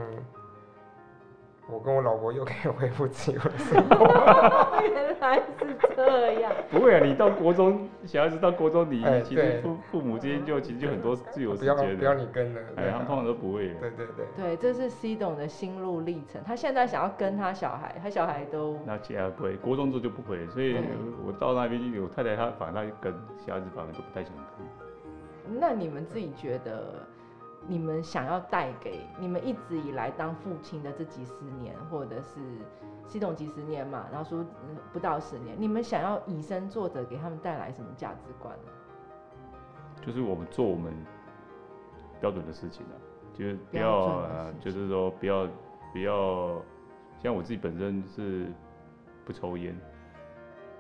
[1.68, 4.82] 我跟我老婆又可以恢复自由的生活。
[4.84, 5.46] 原来是
[5.96, 6.52] 这样。
[6.70, 12.20] 不会啊，你到国中，小孩子到国中，你其实父父母之间就其实就很多自由不要时间不要的。
[12.20, 13.70] 你跟了，哎，他们通常都不会。
[13.76, 16.42] 对对对，对，这是 C 董的心路历程。
[16.46, 20.76] 他现在想要跟他小孩，他小孩都那其他不会，国中之后就不会，所以
[21.26, 23.14] 我到那边，我太太她反正她跟
[23.46, 25.60] 小孩子反而都不太想跟。
[25.60, 27.06] 那你们自己觉得，
[27.68, 32.40] 你们想要带给你们一直以来当父亲的这几十年，或者是
[33.08, 38.72] 系统几十年嘛，然后说嗯不到十年，你们想要以身作则，给他们带来什么价值观呢？
[40.06, 40.94] 就是我们做我们
[42.20, 42.96] 标准的事情啊，
[43.34, 45.48] 就是不要就是说不要
[45.94, 46.62] 不要，
[47.20, 48.52] 像我自己本身是
[49.24, 49.74] 不抽烟，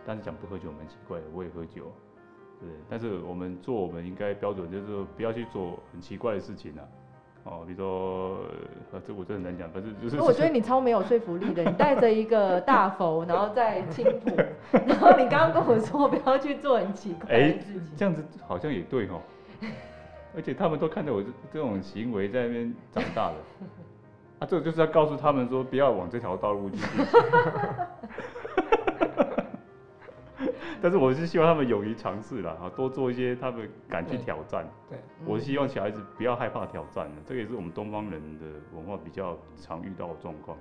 [0.05, 1.89] 但是讲不喝酒蛮奇怪的，我也喝酒，
[2.63, 6.81] 对，但是我们做我们应该标准，就是说不要去做很奇怪的事情啊。
[7.45, 8.37] 哦，比如说，
[8.93, 10.17] 呃，这我真的很难讲，反正就是。
[10.21, 14.31] 我觉得你超没有说服力的，你带着一个大佛，然后在青浦，
[14.87, 19.19] 然后你刚刚跟我说不要去做很奇怪哎的事情，这样子好像也对哦，
[20.33, 23.35] 而且他们都看着我这这种行为在那边长大的，
[24.39, 26.77] 啊，这个就是要告诉他们说不要往这条道路去。
[30.83, 34.67] 但是我是希望他们勇于尝试啦，啊，多做一些他们敢去挑战。
[34.89, 40.57] 对，我希望小孩子不要害怕挑战的，这个也是我们东方人的文化比较常遇到的状况，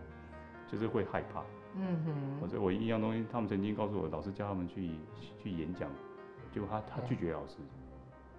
[0.69, 1.43] 就是会害怕。
[1.75, 4.93] 嗯哼，我所以我印象中，他们曾经告诉我，老师叫他们去
[5.43, 5.91] 去演讲，
[6.53, 7.57] 结果他他拒绝老师。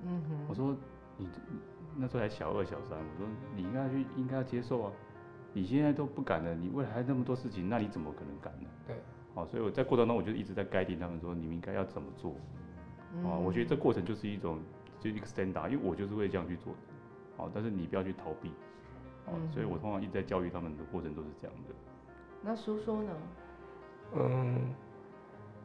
[0.06, 0.74] 嗯哼，我说
[1.18, 1.60] 你你
[1.98, 3.28] 那时候才小二小三，我说
[3.58, 4.92] 你应该去应该要接受啊，
[5.52, 8.70] 你现在都不敢了，你未来还那么多事情，那你怎么可能敢呢？
[8.88, 8.96] 对，
[9.36, 12.32] 好，所以我在过程中我就一直在 guiding 他们说你们应该要怎么做
[13.24, 14.60] 啊，我觉得这过程就是一种
[15.00, 16.80] 就是一个 stand up，因为我就是会这样去做的。
[17.38, 18.52] 哦，但是你不要去逃避，
[19.52, 21.74] 所以我通常一直在教育他们的过程都是这样的。
[22.42, 23.12] 那叔叔呢？
[24.16, 24.76] 嗯，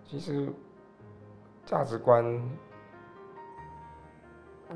[0.05, 0.51] 其实
[1.67, 2.25] 价值观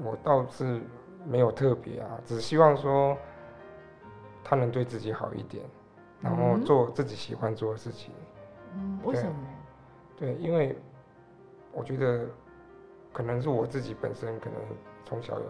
[0.03, 0.82] 我倒是
[1.26, 3.16] 没有特别啊，只希望说
[4.45, 5.64] 他能对自己好一点，
[6.20, 8.12] 然后嗯做自己喜欢做的事情。
[8.14, 8.32] 嗯，
[9.04, 9.34] 为什么？
[10.16, 10.76] 对，因为
[11.72, 12.26] 我觉得
[13.12, 14.58] 可能是我自己本身可能
[15.04, 15.44] 从小有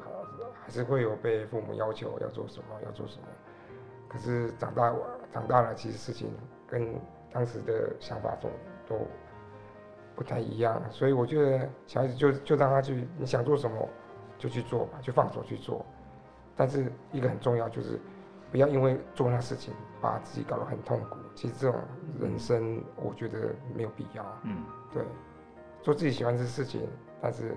[0.64, 3.26] 还是会有被父母要求要做什么要做什么，
[4.08, 6.30] 可是长大我长大了，其实事情
[6.66, 6.94] 跟
[7.32, 8.48] 当时的想法都
[8.86, 9.06] 都
[10.14, 13.88] 不太一样，所以我觉得小孩子就就让他去，你想做什么
[14.38, 15.84] 就去做吧，就放手去做。
[16.54, 17.98] 但是一个很重要就是
[18.52, 21.16] 不要因为做那事情把自己搞得很痛苦。
[21.34, 21.80] 其实这种
[22.20, 24.22] 人生我觉得没有必要。
[24.44, 25.02] 嗯，对，
[25.80, 26.86] 做自己喜欢的事情，
[27.20, 27.56] 但是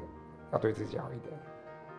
[0.54, 1.38] 要对自己好一点。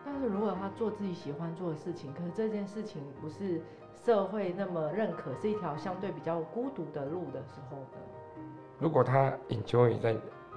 [0.03, 3.61] 但是如果他做自己喜欢做的事情，可是这件事情不是
[4.03, 8.41] 社会那么认可，是一条相对比较孤独的路的时候呢？
[8.79, 10.15] 如果他 enjoy 在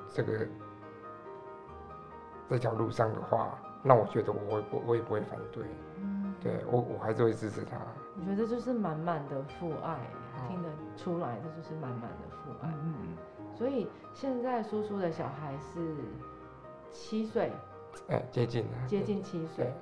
[0.09, 0.47] 这个
[2.49, 5.65] 这条路上的话，那我觉得我会不我也不会反对，
[5.99, 7.77] 嗯，对我我还是会支持他。
[8.21, 12.69] 我觉得这就是满满的父爱，哦听得出来，这就是满满的父爱。
[12.85, 13.17] 嗯，
[13.57, 15.97] 所以现在叔叔的小孩是
[16.93, 17.51] 七岁，
[18.09, 19.73] 哎，接近了，接近七岁。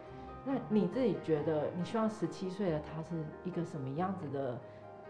[0.45, 4.57] 那你自己觉得，你希望十七岁的她是一个什么样子的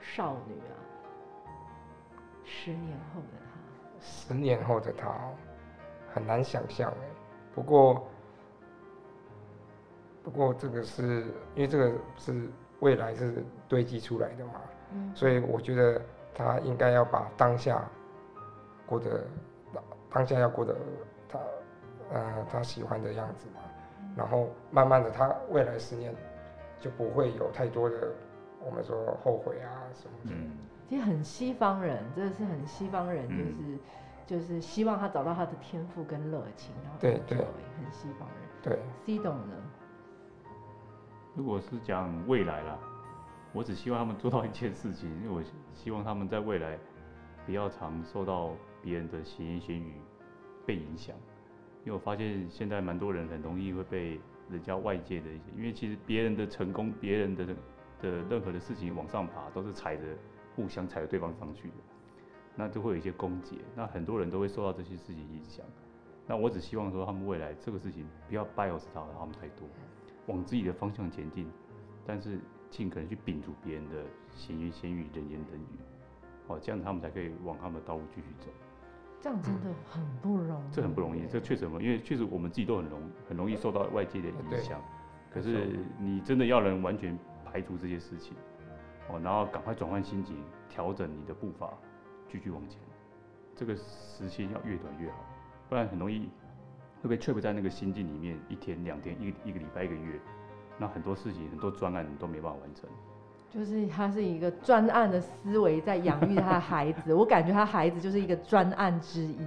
[0.00, 0.74] 少女啊？
[2.44, 5.34] 十年后的她，十年后的她哦
[6.14, 7.08] 很难想象哎。
[7.54, 8.06] 不过，
[10.24, 12.48] 不过这个是因为这个是
[12.80, 14.52] 未来是堆积出来的嘛，
[14.92, 16.00] 嗯，所以我觉得
[16.34, 17.84] 他应该要把当下
[18.86, 19.26] 过得
[20.10, 20.76] 当下要过得
[21.28, 21.38] 他
[22.12, 23.60] 呃他喜欢的样子嘛，
[24.16, 26.14] 然后慢慢的他未来十年
[26.80, 27.96] 就不会有太多的
[28.64, 30.30] 我们说后悔啊什么。
[30.30, 30.36] 的。
[30.36, 30.52] 嗯，
[30.88, 33.78] 其实很西方人，真的是很西方人，就是、嗯
[34.28, 37.38] 就是希望他找到他的天赋跟热情，然后对对。
[37.38, 38.48] 很西方人。
[38.62, 39.54] 对，C 董呢？
[41.38, 42.76] 如果是讲未来啦，
[43.52, 45.40] 我只希望他们做到一件事情，因为我
[45.72, 46.76] 希望他们在未来
[47.46, 49.92] 不要常受到别人的闲言闲语
[50.66, 51.14] 被影响，
[51.84, 54.20] 因为我发现现在蛮多人很容易会被
[54.50, 57.46] 人家外界的一些，因为其实别人的成功，别人的
[58.02, 60.02] 的任何的事情往上爬，都是踩着
[60.56, 61.74] 互相踩着对方上去的，
[62.56, 65.64] 那就会有一些攻讦，那很多人都会受到这些事情影响。
[66.26, 69.68] 那我只希望说他们未来这个事情不要 bias 到他们太多，
[70.28, 71.50] 往自己的方向前进，
[72.06, 72.38] 但是
[72.70, 75.78] 尽可能去摒除别人的闲言闲语、人言人语，
[76.46, 78.48] 哦，这样他们才可以往他们的道路继续走。
[79.20, 84.80] 这样真的很不容易，这很不容易，这确实很不容易，因为确实我们自己都很容很容易受到外界的影对响。
[85.30, 88.36] 可是你真的要能完全排除这些事情，
[89.08, 90.36] 哦，然后赶快转换心情，
[90.68, 91.72] 调整你的步伐，
[92.30, 92.78] 继续往前。
[93.56, 95.16] 这个时间要越短越好，
[95.68, 96.30] 不然很容易
[97.02, 100.18] 会被 trap 在那个心境里面，一天、两天、一个一个礼拜、一个月，
[100.76, 102.88] 那很多事情、很多专案你都没办法完成。
[103.50, 109.38] 就是他是一个专案的思维在养育他的孩子，我感觉他孩子就是一个专案之一，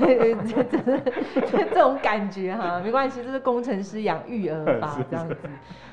[0.00, 5.36] 这这这这种感觉哈，没关系，这是工程师养育儿吧 这样子。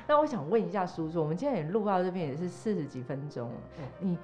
[0.08, 3.56] 那我想问一下叔叔，我们今天也录到这边也是四十几分钟了，
[4.00, 4.18] 你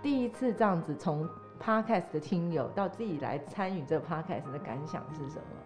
[0.00, 1.28] 第一次这样子从
[1.62, 5.61] podcast 的听友到自己来参与这个 podcast 的感想是什么？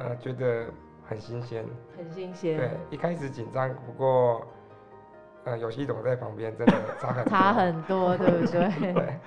[0.00, 0.66] 呃，觉得
[1.06, 1.64] 很新鲜。
[1.96, 4.46] 很新鲜，对，一开始紧张，不过
[5.44, 8.92] 呃有系统在旁边，真的差很多 差很多，对不对？
[8.94, 9.18] 对。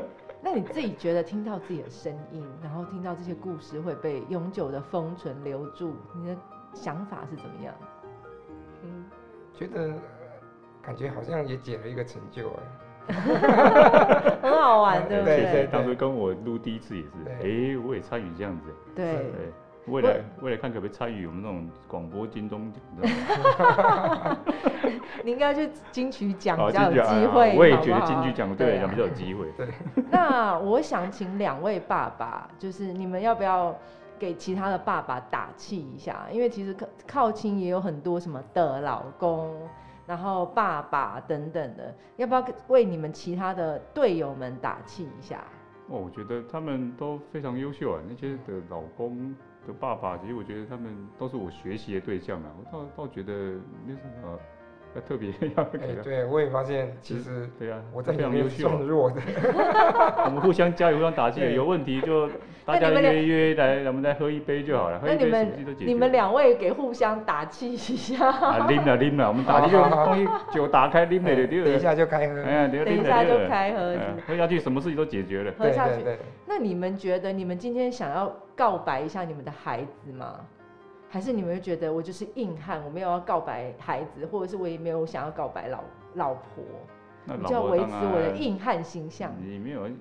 [0.42, 6.36] 那你自己觉得听到自己的声音，然后听到这些故事会被永久的封存留住，你的
[6.72, 7.74] 想法是怎么样？
[8.82, 9.04] 嗯，
[9.52, 9.94] 觉得呃
[10.80, 12.62] 感觉好像也解了一个成就哎。
[14.42, 15.52] 很好玩，对不对对？
[15.52, 18.68] 对当初跟我录第一次也是，哎、我也参与这样子。
[18.94, 19.52] 对，对，
[19.86, 24.36] 未来未来看可不可以参与我们那种广播金钟奖的，
[25.24, 29.50] 你应该去金曲奖哦比较有机会，我也觉得金曲奖对比较有机会。
[29.56, 29.68] 对
[30.10, 33.74] 那我想请两位爸爸，就是你们要不要
[34.18, 36.26] 给其他的爸爸打气一下？
[36.30, 39.54] 因为其实靠靠亲也有很多什么的老公，
[40.08, 45.44] 然后爸爸等等的，要不要为你们其他的队友们打气一下？
[45.88, 49.34] 哦，我觉得他们都非常优秀啊，那些的老公
[49.66, 52.50] 的爸爸，其实我觉得他们都是我学习的对象啊。
[52.58, 53.32] 我倒倒觉得
[53.86, 54.38] 没什么
[54.94, 56.02] 要特别 要给哎，他。
[56.02, 58.80] 对，我也发现其实对啊，我在非里面算。
[58.80, 59.20] 弱的。
[60.24, 62.28] 我们互相加油，互相打气，有问题就
[62.64, 65.84] 大家约一约来，我们再喝一杯就好了，喝一杯什么那你们事都解决。
[65.86, 71.64] 你们两位给互相打气一下，啊拎了拎了，我们打气就东西酒打开拎了就对了。
[71.66, 72.42] 等一下就开喝。
[72.42, 75.52] 哎呀，等等一下就开喝喝下去什么事情都解决了。
[75.58, 76.04] 喝下去。
[76.46, 80.40] 那你们觉得你们今天想要告白一下你们的孩子吗？
[81.08, 85.82] 还是你们会觉得我就是硬汉，我没有要告白孩子，或者是我也没有想要告白老
[86.14, 86.64] 老婆，
[87.24, 89.32] 那我就要维持我的硬汉形象。
[89.40, 89.96] 你没有，你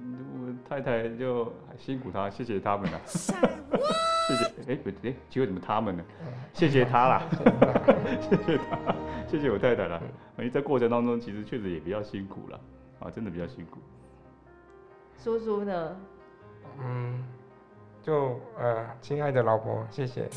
[0.00, 3.00] 我太太就辛苦她，谢谢他们了。
[4.28, 6.04] 谢谢，哎、不哎，结果怎么他们呢？
[6.54, 7.22] 谢谢他啦，
[8.20, 8.94] 谢谢他，
[9.26, 10.00] 谢谢我太太啦。
[10.38, 12.60] 因为在过程当中，其实确实也比较辛苦了，
[13.00, 13.80] 啊，真的比较辛苦。
[15.18, 15.96] 叔叔呢？
[16.80, 17.24] 嗯，
[18.02, 20.28] 就呃，亲爱的老婆，谢谢。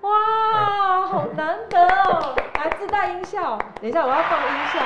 [0.00, 2.34] 哇，好难得哦！
[2.56, 4.80] 来自带音效，等一下我要放音效，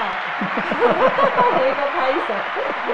[1.58, 2.34] 有一个拍手，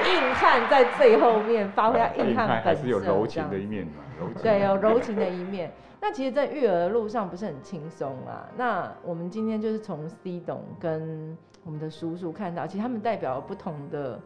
[0.09, 4.41] 硬汉在最后面发挥他硬汉还本色，是有柔情的一面嘛，柔情。
[4.41, 5.69] 对，有柔情的一面。
[5.99, 8.47] 那其实，在育儿的路上不是很轻松啊。
[8.55, 14.19] 那我们今天就是从 C 董跟我们的叔叔看到，其实他们代表了不同的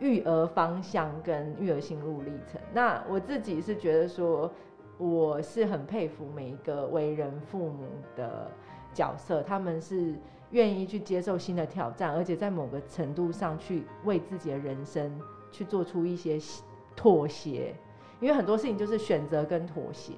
[0.00, 2.60] 育儿方向跟育儿心路历程。
[2.72, 4.50] 那我自己是觉得说，
[4.98, 7.86] 我是很佩服每一个为人父母
[8.16, 8.50] 的
[8.92, 10.14] 角色，他们是
[10.50, 15.20] 愿意去接受新的挑战，而且在某个程度上去为自己的人生
[15.52, 16.38] 去做出一些
[16.96, 17.74] 妥协。
[18.20, 20.12] 因为很多事情就是选择跟妥协。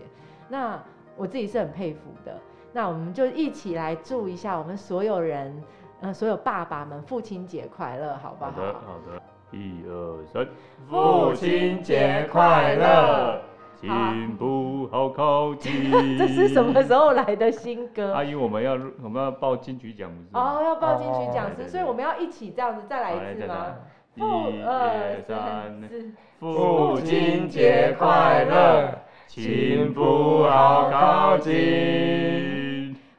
[0.49, 0.83] 那
[1.17, 2.41] 我自己是很佩服的。
[2.73, 5.63] 那我们就一起来祝一下我们所有人，
[6.01, 8.51] 呃，所有爸爸们父亲节快乐，好不好？
[8.51, 9.22] 好的，好的，
[9.53, 10.47] 一二三，
[10.89, 13.41] 父亲节快乐！
[13.81, 15.91] 进步好靠近。
[16.17, 18.13] 这是什么时候来的新歌？
[18.13, 18.73] 阿姨，我们要
[19.03, 20.41] 我们要报金曲奖，不是吗？
[20.41, 23.67] 哦，要报金曲奖师，哦对对所以我们要一起这样子再来一次吗？
[24.15, 24.27] 一父
[24.65, 32.72] 二二三，四，父亲节快乐，进步好靠近。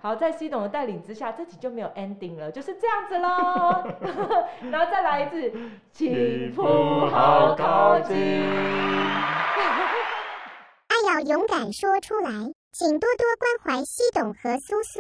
[0.04, 3.86] 好，在西董的带领之下，这集就没有 ending 了，就是这样子喽。
[4.70, 5.54] 然后再来一次，
[5.94, 6.62] 起步
[7.08, 8.14] 好靠近。
[10.90, 12.30] 爱要勇敢说出来，
[12.74, 15.00] 请多多关怀西董和苏苏。